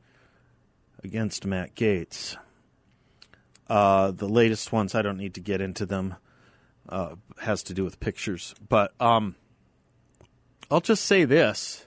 against 1.03 1.47
Matt 1.47 1.75
Gaetz. 1.75 2.37
Uh, 3.69 4.11
the 4.11 4.29
latest 4.29 4.73
ones, 4.73 4.95
I 4.95 5.03
don't 5.03 5.17
need 5.17 5.35
to 5.35 5.41
get 5.41 5.61
into 5.61 5.87
them, 5.87 6.17
uh, 6.89 7.15
has 7.41 7.63
to 7.65 7.75
do 7.75 7.85
with 7.85 8.01
pictures. 8.01 8.55
But 8.69 8.93
um, 9.01 9.37
I'll 10.71 10.81
just 10.81 11.05
say 11.05 11.25
this. 11.25 11.85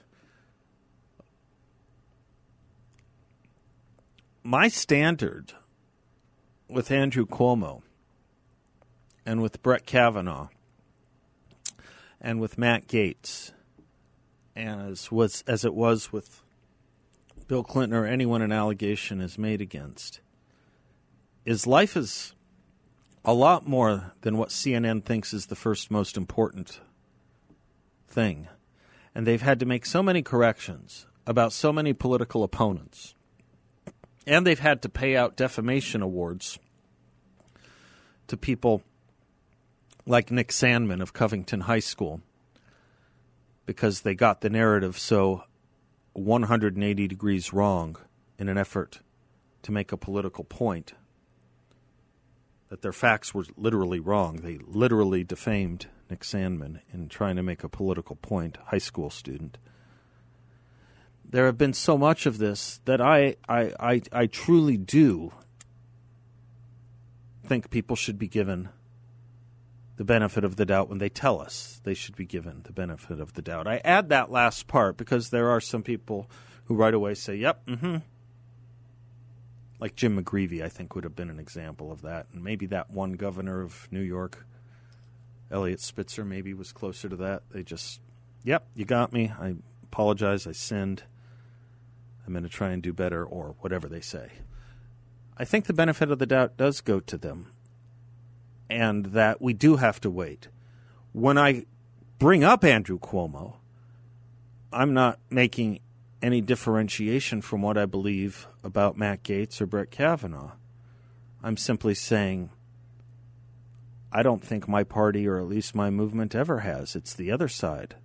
My 4.42 4.68
standard 4.68 5.54
with 6.68 6.90
Andrew 6.90 7.24
Cuomo 7.24 7.80
and 9.24 9.40
with 9.40 9.62
Brett 9.62 9.86
Kavanaugh 9.86 10.48
and 12.20 12.40
with 12.40 12.58
Matt 12.58 12.86
Gaetz 12.86 13.52
as 14.54 15.10
was 15.10 15.42
as 15.46 15.64
it 15.64 15.74
was 15.74 16.12
with 16.12 16.42
Bill 17.48 17.64
Clinton 17.64 17.98
or 17.98 18.04
anyone 18.04 18.42
an 18.42 18.52
allegation 18.52 19.20
is 19.20 19.38
made 19.38 19.62
against, 19.62 20.20
is 21.46 21.66
life 21.66 21.96
is 21.96 22.34
a 23.24 23.32
lot 23.32 23.66
more 23.66 24.12
than 24.20 24.36
what 24.36 24.50
CNN 24.50 25.04
thinks 25.04 25.32
is 25.32 25.46
the 25.46 25.56
first 25.56 25.90
most 25.90 26.18
important 26.18 26.80
thing 28.06 28.46
and 29.14 29.26
they've 29.26 29.42
had 29.42 29.60
to 29.60 29.66
make 29.66 29.86
so 29.86 30.02
many 30.02 30.22
corrections 30.22 31.06
about 31.26 31.52
so 31.52 31.72
many 31.72 31.92
political 31.92 32.42
opponents. 32.42 33.14
And 34.26 34.46
they've 34.46 34.58
had 34.58 34.82
to 34.82 34.88
pay 34.88 35.16
out 35.16 35.36
defamation 35.36 36.02
awards 36.02 36.58
to 38.26 38.36
people 38.36 38.82
like 40.06 40.30
Nick 40.30 40.48
Sandmann 40.48 41.00
of 41.00 41.12
Covington 41.12 41.62
High 41.62 41.80
School 41.80 42.20
because 43.66 44.00
they 44.00 44.14
got 44.14 44.40
the 44.40 44.50
narrative 44.50 44.98
so 44.98 45.44
180 46.14 47.08
degrees 47.08 47.52
wrong 47.52 47.96
in 48.38 48.48
an 48.48 48.58
effort 48.58 49.00
to 49.62 49.72
make 49.72 49.92
a 49.92 49.96
political 49.96 50.44
point 50.44 50.94
that 52.68 52.82
their 52.82 52.92
facts 52.92 53.32
were 53.32 53.44
literally 53.56 54.00
wrong. 54.00 54.36
They 54.36 54.58
literally 54.58 55.24
defamed 55.24 55.86
Nick 56.10 56.20
Sandmann, 56.20 56.80
in 56.92 57.08
trying 57.08 57.36
to 57.36 57.42
make 57.42 57.64
a 57.64 57.68
political 57.68 58.16
point, 58.16 58.58
high 58.66 58.78
school 58.78 59.10
student. 59.10 59.58
There 61.28 61.46
have 61.46 61.58
been 61.58 61.72
so 61.72 61.96
much 61.96 62.26
of 62.26 62.38
this 62.38 62.80
that 62.84 63.00
I, 63.00 63.36
I, 63.48 63.72
I, 63.80 64.02
I 64.12 64.26
truly 64.26 64.76
do 64.76 65.32
think 67.44 67.70
people 67.70 67.96
should 67.96 68.18
be 68.18 68.28
given 68.28 68.68
the 69.96 70.04
benefit 70.04 70.44
of 70.44 70.56
the 70.56 70.66
doubt 70.66 70.88
when 70.88 70.98
they 70.98 71.08
tell 71.08 71.40
us 71.40 71.80
they 71.84 71.94
should 71.94 72.16
be 72.16 72.26
given 72.26 72.62
the 72.64 72.72
benefit 72.72 73.20
of 73.20 73.34
the 73.34 73.42
doubt. 73.42 73.66
I 73.66 73.80
add 73.84 74.08
that 74.08 74.30
last 74.30 74.66
part 74.66 74.96
because 74.96 75.30
there 75.30 75.50
are 75.50 75.60
some 75.60 75.82
people 75.82 76.28
who 76.64 76.74
right 76.74 76.94
away 76.94 77.14
say, 77.14 77.36
yep, 77.36 77.64
mm 77.66 77.78
hmm. 77.78 77.96
Like 79.80 79.96
Jim 79.96 80.22
McGreevey, 80.22 80.62
I 80.62 80.68
think, 80.68 80.94
would 80.94 81.04
have 81.04 81.16
been 81.16 81.28
an 81.28 81.40
example 81.40 81.92
of 81.92 82.02
that. 82.02 82.28
And 82.32 82.42
maybe 82.42 82.64
that 82.66 82.90
one 82.90 83.14
governor 83.14 83.60
of 83.60 83.88
New 83.90 84.00
York 84.00 84.46
Eliot 85.54 85.80
Spitzer 85.80 86.24
maybe 86.24 86.52
was 86.52 86.72
closer 86.72 87.08
to 87.08 87.16
that. 87.16 87.44
They 87.50 87.62
just, 87.62 88.00
yep, 88.42 88.66
you 88.74 88.84
got 88.84 89.12
me. 89.12 89.32
I 89.40 89.54
apologize. 89.84 90.48
I 90.48 90.52
sinned. 90.52 91.04
I'm 92.26 92.32
going 92.32 92.42
to 92.42 92.48
try 92.48 92.70
and 92.70 92.82
do 92.82 92.92
better, 92.92 93.24
or 93.24 93.54
whatever 93.60 93.88
they 93.88 94.00
say. 94.00 94.32
I 95.38 95.44
think 95.44 95.66
the 95.66 95.72
benefit 95.72 96.10
of 96.10 96.18
the 96.18 96.26
doubt 96.26 96.56
does 96.56 96.80
go 96.80 96.98
to 96.98 97.16
them, 97.16 97.52
and 98.68 99.06
that 99.06 99.40
we 99.40 99.52
do 99.52 99.76
have 99.76 100.00
to 100.00 100.10
wait. 100.10 100.48
When 101.12 101.38
I 101.38 101.66
bring 102.18 102.42
up 102.42 102.64
Andrew 102.64 102.98
Cuomo, 102.98 103.54
I'm 104.72 104.92
not 104.92 105.20
making 105.30 105.78
any 106.20 106.40
differentiation 106.40 107.42
from 107.42 107.62
what 107.62 107.78
I 107.78 107.86
believe 107.86 108.48
about 108.64 108.96
Matt 108.96 109.22
Gaetz 109.22 109.60
or 109.60 109.66
Brett 109.66 109.92
Kavanaugh. 109.92 110.52
I'm 111.42 111.56
simply 111.56 111.94
saying 111.94 112.50
I 114.16 114.22
don't 114.22 114.44
think 114.44 114.68
my 114.68 114.84
party, 114.84 115.26
or 115.26 115.38
at 115.38 115.48
least 115.48 115.74
my 115.74 115.90
movement, 115.90 116.36
ever 116.36 116.60
has. 116.60 116.94
It's 116.94 117.12
the 117.12 117.32
other 117.32 117.48
side 117.48 117.96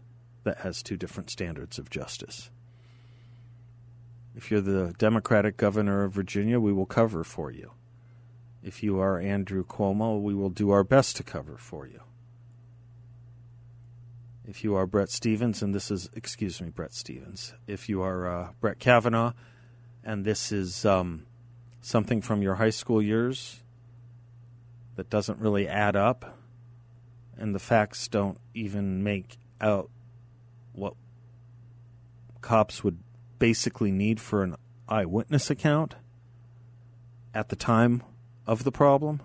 that 0.44 0.60
has 0.60 0.82
two 0.82 0.98
different 0.98 1.30
standards 1.30 1.78
of 1.78 1.92
justice. 1.92 2.50
If 4.36 4.50
you're 4.50 4.60
the 4.60 4.96
Democratic 4.98 5.56
governor 5.56 6.04
of 6.04 6.14
Virginia, 6.14 6.60
we 6.60 6.74
will 6.74 6.88
cover 6.88 7.24
for 7.24 7.52
you. 7.52 7.74
If 8.64 8.82
you 8.82 9.00
are 9.00 9.20
Andrew 9.20 9.64
Cuomo, 9.64 10.20
we 10.20 10.34
will 10.34 10.50
do 10.50 10.72
our 10.72 10.84
best 10.84 11.16
to 11.18 11.24
cover 11.24 11.58
for 11.58 11.86
you. 11.86 12.02
If 14.48 14.64
you 14.64 14.74
are 14.76 14.88
Bret 14.88 15.12
Stephens, 15.12 15.62
and 15.62 15.76
this 15.76 15.92
is, 15.92 16.10
excuse 16.16 16.60
me, 16.60 16.70
Bret 16.70 16.92
Stephens, 16.92 17.54
if 17.68 17.88
you 17.88 18.02
are 18.02 18.28
uh, 18.28 18.50
Brett 18.60 18.80
Kavanaugh, 18.80 19.34
and 20.04 20.26
this 20.26 20.52
is 20.52 20.86
um, 20.86 21.28
something 21.82 22.20
from 22.20 22.42
your 22.42 22.56
high 22.56 22.72
school 22.72 23.00
years, 23.00 23.60
that 25.00 25.10
doesn't 25.10 25.40
really 25.40 25.66
add 25.66 25.96
up, 25.96 26.38
and 27.38 27.56
the 27.56 27.60
facts 27.60 28.10
don't 28.10 28.38
even 28.54 29.02
make 29.02 29.38
out 29.62 29.90
what 30.74 30.94
cops 32.42 32.84
would 32.84 33.00
basically 33.40 33.94
need 33.94 34.20
for 34.20 34.44
an 34.44 34.58
eyewitness 34.90 35.50
account 35.50 35.96
at 37.34 37.48
the 37.48 37.56
time 37.56 38.04
of 38.46 38.66
the 38.66 38.74
problem, 38.74 39.22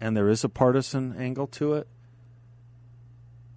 and 0.00 0.16
there 0.16 0.30
is 0.30 0.42
a 0.42 0.48
partisan 0.48 1.14
angle 1.18 1.46
to 1.46 1.74
it, 1.74 1.86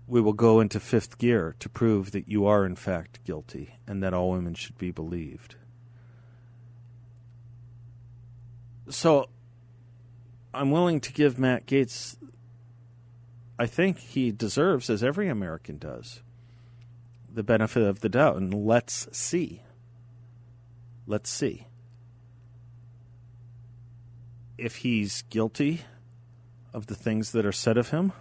we 0.07 0.19
will 0.19 0.33
go 0.33 0.59
into 0.59 0.81
fifth 0.81 1.17
gear 1.17 1.55
to 1.59 1.69
prove 1.69 2.11
that 2.11 2.27
you 2.27 2.45
are, 2.45 2.65
in 2.65 2.75
fact, 2.75 3.23
guilty 3.23 3.79
and 3.87 4.03
that 4.03 4.13
all 4.13 4.31
women 4.31 4.53
should 4.53 4.77
be 4.77 4.91
believed. 4.91 5.55
So 8.89 9.29
I'm 10.55 10.71
willing 10.71 11.01
to 11.01 11.11
give 11.11 11.37
Matt 11.37 11.65
Gaetz. 11.65 12.15
I 13.59 13.65
think 13.65 13.99
he 13.99 14.31
deserves, 14.31 14.89
as 14.89 15.03
every 15.03 15.27
American 15.27 15.77
does, 15.77 16.21
the 17.29 17.43
benefit 17.43 17.83
of 17.83 17.99
the 17.99 18.07
doubt, 18.07 18.37
and 18.37 18.53
let's 18.53 19.09
see. 19.15 19.61
Let's 21.05 21.29
see. 21.29 21.67
If 24.57 24.77
he's 24.77 25.23
guilty 25.23 25.81
of 26.73 26.87
the 26.87 26.95
things 26.95 27.33
that 27.33 27.45
are 27.45 27.51
said 27.51 27.77
of 27.77 27.89
him, 27.89 28.13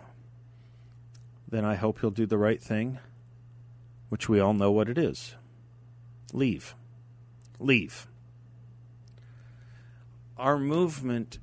then 1.48 1.64
I 1.64 1.76
hope 1.76 2.00
he'll 2.00 2.10
do 2.10 2.26
the 2.26 2.38
right 2.38 2.60
thing, 2.60 2.98
which 4.08 4.28
we 4.28 4.40
all 4.40 4.54
know 4.54 4.72
what 4.72 4.88
it 4.88 4.98
is. 4.98 5.36
Leave. 6.32 6.74
Leave. 7.60 8.08
Our 10.36 10.58
movement 10.58 11.38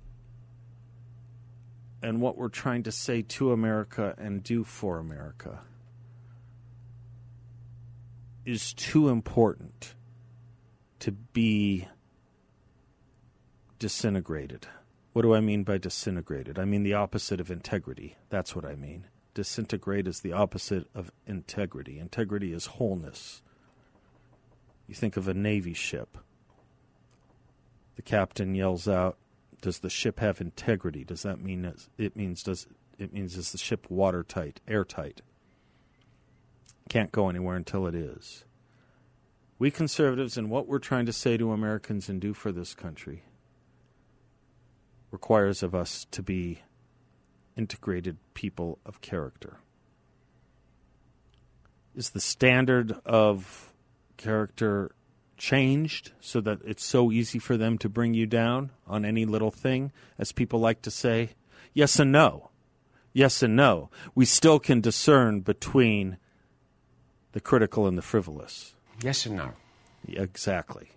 and 2.02 2.22
what 2.22 2.38
we're 2.38 2.50
trying 2.50 2.84
to 2.84 2.92
say 2.92 3.22
to 3.22 3.52
America 3.52 4.16
and 4.18 4.44
do 4.44 4.64
for 4.64 4.98
America 4.98 5.60
is 8.46 8.74
too 8.74 9.10
important 9.10 9.94
to 11.00 11.12
be 11.12 11.88
disintegrated. 13.78 14.68
What 15.14 15.24
do 15.24 15.34
I 15.36 15.42
mean 15.42 15.64
by 15.64 15.78
disintegrated? 15.78 16.58
I 16.58 16.66
mean 16.66 16.84
the 16.84 16.94
opposite 16.94 17.40
of 17.40 17.52
integrity. 17.52 18.16
That's 18.30 18.56
what 18.56 18.66
I 18.66 18.76
mean. 18.76 19.08
Disintegrate 19.34 20.08
is 20.08 20.22
the 20.22 20.34
opposite 20.34 20.88
of 20.94 21.12
integrity. 21.26 22.00
Integrity 22.00 22.54
is 22.54 22.66
wholeness. 22.68 23.42
You 24.88 24.96
think 24.96 25.18
of 25.18 25.28
a 25.28 25.34
Navy 25.34 25.74
ship. 25.74 26.18
The 27.96 28.02
captain 28.02 28.56
yells 28.56 28.88
out, 28.88 29.18
does 29.62 29.80
the 29.80 29.90
ship 29.90 30.20
have 30.20 30.42
integrity? 30.42 31.04
Does 31.04 31.22
that 31.24 31.42
mean 31.42 31.72
it 31.98 32.16
means 32.16 32.44
does 32.44 32.68
it 32.98 33.14
means 33.14 33.38
is 33.38 33.52
the 33.52 33.58
ship 33.58 33.88
watertight, 33.90 34.60
airtight? 34.68 35.22
can't 36.92 37.14
go 37.14 37.30
anywhere 37.30 37.56
until 37.56 37.88
it 37.88 37.96
is. 37.96 38.44
We 39.58 39.72
conservatives 39.72 40.38
and 40.38 40.50
what 40.50 40.68
we're 40.68 40.80
trying 40.80 41.06
to 41.06 41.14
say 41.14 41.38
to 41.38 41.54
Americans 41.54 42.10
and 42.10 42.20
do 42.20 42.34
for 42.34 42.52
this 42.52 42.74
country 42.74 43.24
requires 45.10 45.64
of 45.64 45.74
us 45.74 46.06
to 46.12 46.22
be 46.22 46.64
integrated 47.56 48.18
people 48.34 48.80
of 48.86 49.00
character. 49.00 49.60
Is 51.96 52.10
the 52.10 52.20
standard 52.20 52.94
of 53.06 53.74
character 54.18 54.92
changed 55.42 56.12
so 56.22 56.40
that 56.40 56.60
it's 56.64 56.86
so 56.86 57.12
easy 57.12 57.40
for 57.40 57.58
them 57.58 57.76
to 57.76 57.90
bring 57.90 58.14
you 58.14 58.28
down 58.28 58.70
on 58.86 59.04
any 59.04 59.26
little 59.26 59.50
thing, 59.50 59.92
as 60.20 60.32
people 60.32 60.60
like 60.60 60.84
to 60.84 60.92
say? 60.92 61.32
Yes 61.74 62.00
and 62.00 62.12
no. 62.12 62.52
Yes 63.12 63.42
and 63.42 63.56
no. 63.56 63.90
We 64.14 64.26
still 64.26 64.60
can 64.60 64.82
discern 64.82 65.42
between 65.42 66.18
the 67.32 67.42
critical 67.42 67.88
and 67.88 67.98
the 67.98 68.04
frivolous. 68.04 68.76
Yes 69.02 69.26
and 69.26 69.36
no. 69.36 69.54
Exactly. 70.08 70.92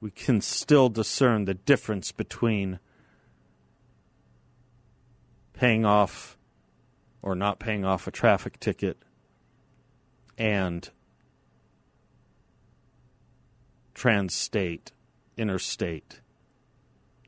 We 0.00 0.10
can 0.10 0.40
still 0.40 0.88
discern 0.88 1.44
the 1.44 1.54
difference 1.54 2.12
between 2.12 2.78
paying 5.52 5.84
off 5.84 6.38
or 7.20 7.34
not 7.34 7.60
paying 7.60 7.84
off 7.84 8.06
a 8.06 8.10
traffic 8.10 8.58
ticket 8.60 8.96
and 10.38 10.88
trans-state, 14.00 14.92
interstate 15.36 16.22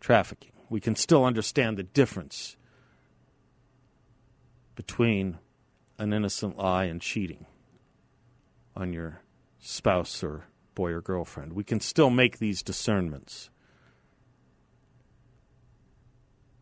trafficking. 0.01 0.53
We 0.71 0.81
can 0.81 0.97
still 0.97 1.27
understand 1.27 1.77
the 1.77 1.83
difference 1.83 2.57
between 4.75 5.37
an 5.99 6.15
innocent 6.15 6.57
lie 6.57 6.85
and 6.85 6.99
cheating 6.99 7.45
on 8.75 8.95
your 8.95 9.21
spouse 9.59 10.25
or 10.25 10.47
boy 10.75 10.93
or 10.93 11.03
girlfriend. 11.03 11.53
We 11.53 11.63
can 11.63 11.79
still 11.79 12.09
make 12.09 12.39
these 12.39 12.63
discernments, 12.63 13.51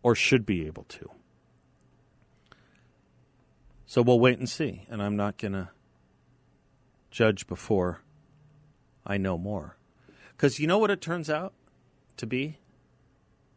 or 0.02 0.16
should 0.16 0.44
be 0.44 0.66
able 0.66 0.86
to. 0.88 1.08
So 3.86 4.02
we'll 4.02 4.18
wait 4.18 4.40
and 4.40 4.48
see, 4.48 4.86
and 4.90 5.00
I'm 5.00 5.14
not 5.14 5.38
going 5.38 5.52
to 5.52 5.68
judge 7.12 7.46
before 7.46 8.02
I 9.06 9.16
know 9.16 9.38
more. 9.38 9.76
Because 10.40 10.58
you 10.58 10.66
know 10.66 10.78
what 10.78 10.90
it 10.90 11.02
turns 11.02 11.28
out 11.28 11.52
to 12.16 12.26
be? 12.26 12.56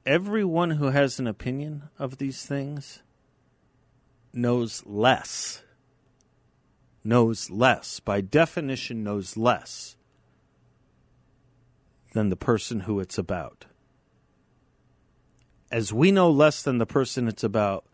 Everyone 0.06 0.72
who 0.72 0.88
has 0.88 1.18
an 1.18 1.28
opinion 1.28 1.84
of 1.98 2.18
these 2.18 2.46
things 2.46 3.02
knows 4.34 4.84
less. 4.86 5.64
Knows 7.02 7.50
less. 7.50 8.02
By 8.02 8.20
definition, 8.20 9.02
knows 9.02 9.38
less 9.38 9.96
than 12.12 12.28
the 12.28 12.36
person 12.36 12.82
who 12.82 13.00
it's 13.00 13.18
about. 13.18 13.64
As 15.72 15.94
we 15.94 16.12
know 16.12 16.30
less 16.30 16.62
than 16.62 16.80
the 16.80 16.86
person 16.86 17.30
it's 17.30 17.46
about, 17.46 17.86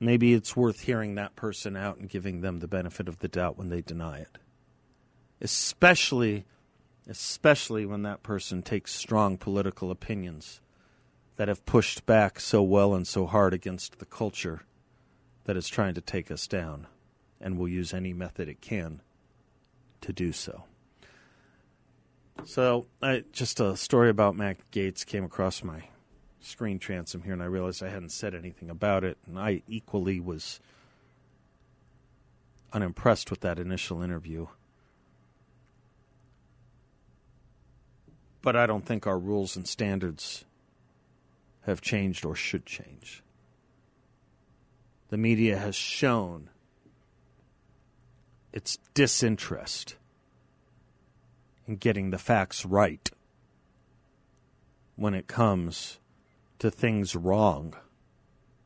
maybe 0.00 0.32
it's 0.32 0.56
worth 0.56 0.80
hearing 0.80 1.16
that 1.16 1.36
person 1.36 1.76
out 1.76 1.98
and 1.98 2.08
giving 2.08 2.40
them 2.40 2.60
the 2.60 2.66
benefit 2.66 3.08
of 3.08 3.18
the 3.18 3.28
doubt 3.28 3.58
when 3.58 3.68
they 3.68 3.82
deny 3.82 4.20
it. 4.20 4.38
Especially 5.42 6.46
especially 7.08 7.86
when 7.86 8.02
that 8.02 8.22
person 8.22 8.62
takes 8.62 8.94
strong 8.94 9.38
political 9.38 9.90
opinions 9.90 10.60
that 11.36 11.48
have 11.48 11.64
pushed 11.64 12.04
back 12.04 12.38
so 12.38 12.62
well 12.62 12.94
and 12.94 13.06
so 13.06 13.26
hard 13.26 13.54
against 13.54 13.98
the 13.98 14.04
culture 14.04 14.62
that 15.44 15.56
is 15.56 15.68
trying 15.68 15.94
to 15.94 16.00
take 16.00 16.30
us 16.30 16.46
down 16.46 16.86
and 17.40 17.56
will 17.56 17.68
use 17.68 17.94
any 17.94 18.12
method 18.12 18.48
it 18.48 18.60
can 18.60 19.00
to 20.00 20.12
do 20.12 20.32
so. 20.32 20.64
So, 22.44 22.86
I, 23.02 23.24
just 23.32 23.58
a 23.58 23.76
story 23.76 24.10
about 24.10 24.36
Matt 24.36 24.58
Gaetz 24.70 25.04
came 25.04 25.24
across 25.24 25.64
my 25.64 25.84
screen 26.40 26.78
transom 26.78 27.22
here, 27.22 27.32
and 27.32 27.42
I 27.42 27.46
realized 27.46 27.82
I 27.82 27.88
hadn't 27.88 28.12
said 28.12 28.34
anything 28.34 28.70
about 28.70 29.02
it, 29.02 29.18
and 29.26 29.38
I 29.38 29.62
equally 29.66 30.20
was 30.20 30.60
unimpressed 32.72 33.30
with 33.30 33.40
that 33.40 33.58
initial 33.58 34.02
interview. 34.02 34.46
But 38.42 38.56
I 38.56 38.66
don't 38.66 38.86
think 38.86 39.06
our 39.06 39.18
rules 39.18 39.56
and 39.56 39.66
standards 39.66 40.44
have 41.62 41.80
changed 41.80 42.24
or 42.24 42.34
should 42.34 42.64
change. 42.64 43.22
The 45.08 45.18
media 45.18 45.58
has 45.58 45.74
shown 45.74 46.50
its 48.52 48.78
disinterest 48.94 49.96
in 51.66 51.76
getting 51.76 52.10
the 52.10 52.18
facts 52.18 52.64
right 52.64 53.10
when 54.96 55.14
it 55.14 55.26
comes 55.26 55.98
to 56.58 56.70
things 56.70 57.14
wrong 57.14 57.74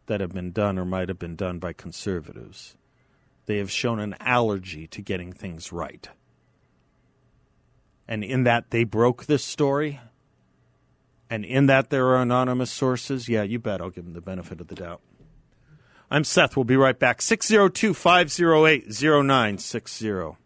that 0.06 0.20
have 0.20 0.32
been 0.32 0.52
done 0.52 0.78
or 0.78 0.84
might 0.84 1.08
have 1.08 1.18
been 1.18 1.36
done 1.36 1.58
by 1.58 1.72
conservatives. 1.72 2.76
They 3.46 3.58
have 3.58 3.70
shown 3.70 3.98
an 3.98 4.14
allergy 4.20 4.86
to 4.88 5.02
getting 5.02 5.32
things 5.32 5.72
right 5.72 6.08
and 8.12 8.22
in 8.22 8.44
that 8.44 8.68
they 8.68 8.84
broke 8.84 9.24
this 9.24 9.42
story, 9.42 9.98
and 11.30 11.46
in 11.46 11.64
that 11.64 11.88
there 11.88 12.08
are 12.08 12.20
anonymous 12.20 12.70
sources, 12.70 13.26
yeah, 13.26 13.42
you 13.42 13.58
bet 13.58 13.80
I'll 13.80 13.88
give 13.88 14.04
them 14.04 14.12
the 14.12 14.20
benefit 14.20 14.60
of 14.60 14.68
the 14.68 14.74
doubt. 14.74 15.00
I'm 16.10 16.22
Seth. 16.22 16.54
We'll 16.54 16.64
be 16.64 16.76
right 16.76 16.98
back. 16.98 17.22
602 17.22 17.94
508 17.94 18.84
0960. 18.86 20.36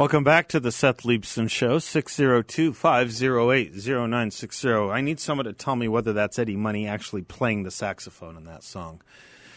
Welcome 0.00 0.24
back 0.24 0.48
to 0.48 0.60
the 0.60 0.72
Seth 0.72 1.02
Leibsohn 1.02 1.50
Show, 1.50 1.78
602 1.78 2.72
508 2.72 3.74
0960. 3.74 4.70
I 4.70 5.02
need 5.02 5.20
someone 5.20 5.44
to 5.44 5.52
tell 5.52 5.76
me 5.76 5.88
whether 5.88 6.14
that's 6.14 6.38
Eddie 6.38 6.56
Money 6.56 6.88
actually 6.88 7.20
playing 7.20 7.64
the 7.64 7.70
saxophone 7.70 8.38
in 8.38 8.44
that 8.44 8.64
song. 8.64 9.02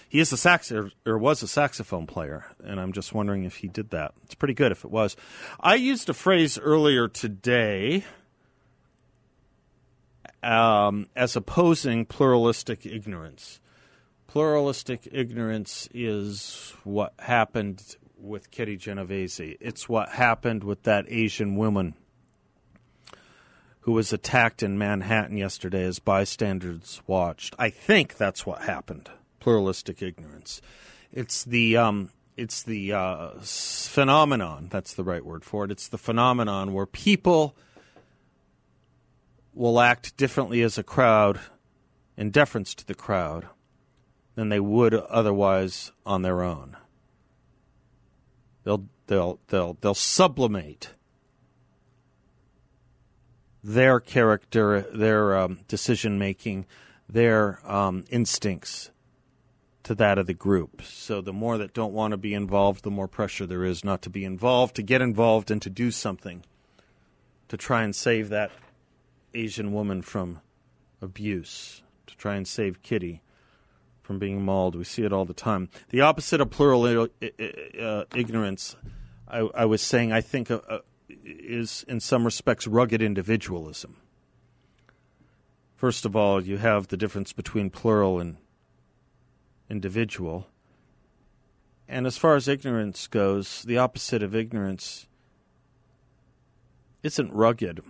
He 0.10 0.20
is 0.20 0.34
a 0.34 0.38
sax 0.38 0.70
or, 0.70 0.92
or 1.06 1.18
was 1.18 1.44
a 1.44 1.48
saxophone 1.48 2.08
player, 2.08 2.44
and 2.62 2.78
I'm 2.78 2.92
just 2.92 3.14
wondering 3.14 3.46
if 3.46 3.56
he 3.56 3.70
did 3.70 3.92
that. 3.92 4.16
It's 4.26 4.36
pretty 4.36 4.54
good 4.54 4.74
if 4.74 4.84
it 4.84 4.92
was. 4.92 5.16
I 5.62 5.76
used 5.76 6.10
a 6.10 6.14
phrase 6.14 6.60
earlier 6.60 7.08
today 7.08 8.04
um, 10.44 11.08
as 11.16 11.38
opposing 11.38 12.06
pluralistic 12.06 12.86
ignorance. 12.86 13.62
Pluralistic 14.28 15.08
ignorance 15.10 15.88
is 15.94 16.74
what 16.84 17.14
happened 17.20 17.96
with 18.24 18.52
Kitty 18.52 18.78
Genovese. 18.78 19.58
It's 19.60 19.90
what 19.90 20.10
happened 20.10 20.64
with 20.64 20.84
that 20.84 21.06
Asian 21.10 21.56
woman 21.56 21.94
who 23.82 23.92
was 23.92 24.14
attacked 24.14 24.64
in 24.64 24.78
Manhattan 24.78 25.36
yesterday 25.36 25.84
as 25.84 26.00
bystanders 26.00 27.02
watched. 27.06 27.54
I 27.60 27.70
think 27.70 28.16
that's 28.16 28.46
what 28.46 28.62
happened. 28.62 29.10
Pluralistic 29.42 30.02
ignorance. 30.02 30.62
It's 31.12 31.44
the 31.44 31.76
um, 31.76 32.10
it's 32.38 32.64
the 32.64 32.94
uh, 32.94 33.32
phenomenon. 33.42 34.70
That's 34.72 34.94
the 34.94 35.04
right 35.04 35.24
word 35.24 35.44
for 35.44 35.66
it. 35.66 35.72
It's 35.72 35.90
the 35.90 35.98
phenomenon 35.98 36.74
where 36.74 36.86
people 36.86 37.56
will 39.54 39.82
act 39.82 40.16
differently 40.16 40.62
as 40.62 40.78
a 40.78 40.84
crowd 40.84 41.42
in 42.16 42.32
deference 42.32 42.74
to 42.76 42.88
the 42.88 42.96
crowd 42.96 43.48
than 44.36 44.48
they 44.50 44.62
would 44.62 44.94
otherwise 44.94 45.92
on 46.06 46.22
their 46.22 46.42
own. 46.42 46.78
They'll 48.64 48.86
they'll 49.08 49.40
they'll 49.48 49.78
they'll 49.82 49.94
sublimate 49.94 50.90
their 53.64 54.00
character, 54.00 54.82
their 54.94 55.38
um, 55.38 55.60
decision 55.68 56.20
making, 56.20 56.66
their 57.08 57.60
um, 57.70 58.04
instincts 58.10 58.92
to 59.84 59.96
that 59.96 60.18
of 60.18 60.28
the 60.28 60.34
group. 60.34 60.82
So 60.82 61.22
the 61.22 61.34
more 61.34 61.58
that 61.58 61.74
don't 61.74 61.94
want 61.94 62.12
to 62.12 62.18
be 62.18 62.34
involved, 62.34 62.84
the 62.84 62.92
more 62.92 63.08
pressure 63.08 63.46
there 63.46 63.64
is 63.64 63.84
not 63.84 64.02
to 64.04 64.10
be 64.10 64.26
involved, 64.26 64.76
to 64.76 64.84
get 64.84 65.02
involved, 65.02 65.50
and 65.50 65.62
to 65.62 65.70
do 65.70 65.92
something 65.92 66.44
to 67.54 67.58
try 67.58 67.84
and 67.84 67.96
save 67.96 68.30
that 68.30 68.52
Asian 69.34 69.74
woman 69.74 70.02
from 70.02 70.42
abuse, 71.02 71.84
to 72.08 72.16
try 72.18 72.36
and 72.36 72.48
save 72.48 72.82
Kitty 72.82 73.22
from 74.14 74.20
being 74.20 74.46
mauled. 74.46 74.76
We 74.76 74.84
see 74.84 75.04
it 75.04 75.12
all 75.12 75.26
the 75.26 75.34
time. 75.34 75.70
The 75.90 76.02
opposite 76.02 76.40
of 76.40 76.52
plural 76.52 76.86
uh, 76.86 78.04
ignorance, 78.16 78.76
I, 79.28 79.40
I, 79.40 79.66
was 79.66 79.82
saying, 79.82 80.12
I 80.12 80.22
think, 80.22 80.52
uh, 80.52 80.60
uh, 80.70 80.80
is 81.10 81.84
in 81.88 82.00
some 82.00 82.24
respects 82.24 82.68
rugged 82.68 83.02
individualism. 83.02 83.98
First 85.76 86.06
of 86.06 86.16
all, 86.16 86.44
you 86.44 86.58
have 86.58 86.90
the 86.90 86.98
difference 86.98 87.34
between 87.34 87.72
plural 87.72 88.20
and 88.20 88.38
individual. 89.68 90.48
And 91.88 92.06
as 92.06 92.16
far 92.16 92.36
as 92.36 92.48
ignorance 92.48 93.08
goes, 93.08 93.64
the 93.64 93.80
opposite 93.80 94.22
of 94.22 94.36
ignorance 94.36 95.08
isn't 97.02 97.34
rugged. 97.34 97.82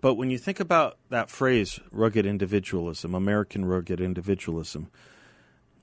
But 0.00 0.14
when 0.14 0.30
you 0.30 0.38
think 0.38 0.58
about 0.58 0.96
that 1.10 1.28
phrase, 1.28 1.80
rugged 1.92 2.24
individualism, 2.24 3.14
American 3.14 3.66
rugged 3.66 4.00
individualism, 4.00 4.90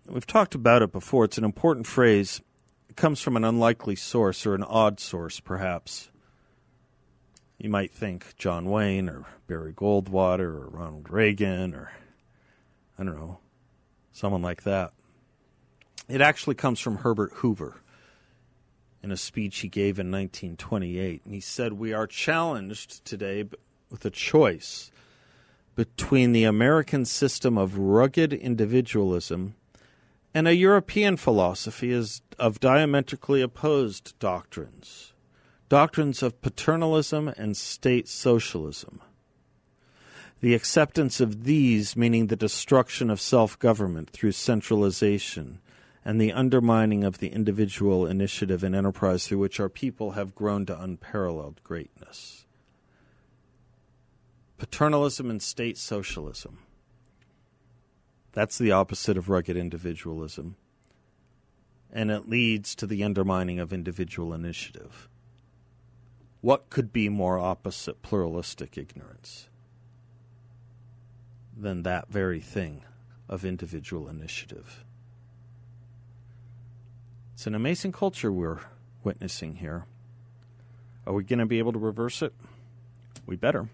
we've 0.08 0.28
talked 0.28 0.56
about 0.56 0.82
it 0.82 0.92
before. 0.92 1.26
It's 1.26 1.38
an 1.38 1.44
important 1.44 1.88
phrase. 1.88 2.42
It 2.90 2.96
comes 2.96 3.22
from 3.22 3.36
an 3.36 3.44
unlikely 3.44 3.96
source 3.96 4.46
or 4.46 4.56
an 4.56 4.64
odd 4.64 5.00
source, 5.00 5.40
perhaps. 5.40 6.10
You 7.58 7.70
might 7.70 7.92
think 7.92 8.36
John 8.38 8.66
Wayne 8.70 9.10
or 9.10 9.26
Barry 9.48 9.74
Goldwater 9.74 10.40
or 10.40 10.70
Ronald 10.70 11.10
Reagan 11.10 11.74
or, 11.74 11.92
I 13.00 13.04
don't 13.04 13.16
know, 13.16 13.40
someone 14.12 14.42
like 14.42 14.64
that. 14.64 14.92
It 16.08 16.22
actually 16.22 16.56
comes 16.56 16.80
from 16.80 16.98
Herbert 16.98 17.32
Hoover 17.36 17.82
in 19.02 19.12
a 19.12 19.18
speech 19.18 19.60
he 19.60 19.68
gave 19.68 20.00
in 20.00 20.12
1928. 20.12 21.22
And 21.26 21.34
he 21.34 21.40
said, 21.40 21.74
We 21.74 21.94
are 21.94 22.08
challenged 22.08 23.06
today 23.06 23.46
with 23.90 24.06
a 24.06 24.10
choice 24.10 24.92
between 25.76 26.32
the 26.32 26.44
American 26.44 27.06
system 27.06 27.58
of 27.58 27.78
rugged 27.78 28.34
individualism 28.34 29.56
and 30.36 30.50
a 30.50 30.56
European 30.56 31.16
philosophy 31.16 31.92
is 31.92 32.22
of 32.38 32.60
diametrically 32.60 33.42
opposed 33.42 34.20
doctrines 34.20 35.14
doctrines 35.70 36.22
of 36.22 36.42
paternalism 36.42 37.28
and 37.28 37.58
state 37.58 38.08
socialism. 38.08 39.02
The 40.42 40.54
acceptance 40.54 41.20
of 41.20 41.46
these, 41.46 41.96
meaning 41.96 42.28
the 42.28 42.36
destruction 42.36 43.10
of 43.10 43.20
self 43.20 43.58
government 43.58 44.12
through 44.12 44.34
centralization, 44.34 45.60
and 46.04 46.22
the 46.22 46.34
undermining 46.34 47.04
of 47.04 47.18
the 47.18 47.30
individual 47.30 48.06
initiative 48.06 48.64
and 48.64 48.76
enterprise 48.76 49.26
through 49.26 49.40
which 49.40 49.60
our 49.60 49.70
people 49.70 50.12
have 50.12 50.36
grown 50.36 50.66
to 50.68 50.80
unparalleled 50.80 51.64
greatness. 51.64 52.46
Paternalism 54.58 55.30
and 55.32 55.42
state 55.42 55.78
socialism. 55.78 56.60
That's 58.36 58.58
the 58.58 58.74
opposite 58.74 59.18
of 59.18 59.30
rugged 59.30 59.56
individualism. 59.56 60.58
And 61.92 62.12
it 62.12 62.28
leads 62.28 62.76
to 62.76 62.86
the 62.86 63.02
undermining 63.02 63.60
of 63.60 63.72
individual 63.72 64.34
initiative. 64.34 65.08
What 66.42 66.70
could 66.70 66.92
be 66.92 67.08
more 67.08 67.40
opposite 67.40 68.02
pluralistic 68.02 68.78
ignorance 68.78 69.48
than 71.58 71.84
that 71.84 72.10
very 72.10 72.42
thing 72.42 72.84
of 73.30 73.46
individual 73.46 74.10
initiative? 74.10 74.84
It's 77.36 77.48
an 77.48 77.56
amazing 77.56 77.94
culture 77.94 78.34
we're 78.34 78.60
witnessing 79.02 79.56
here. 79.56 79.86
Are 81.08 81.14
we 81.14 81.24
going 81.24 81.40
to 81.40 81.46
be 81.46 81.60
able 81.60 81.72
to 81.72 81.80
reverse 81.80 82.22
it? 82.22 82.34
We 83.26 83.38
better. 83.38 83.70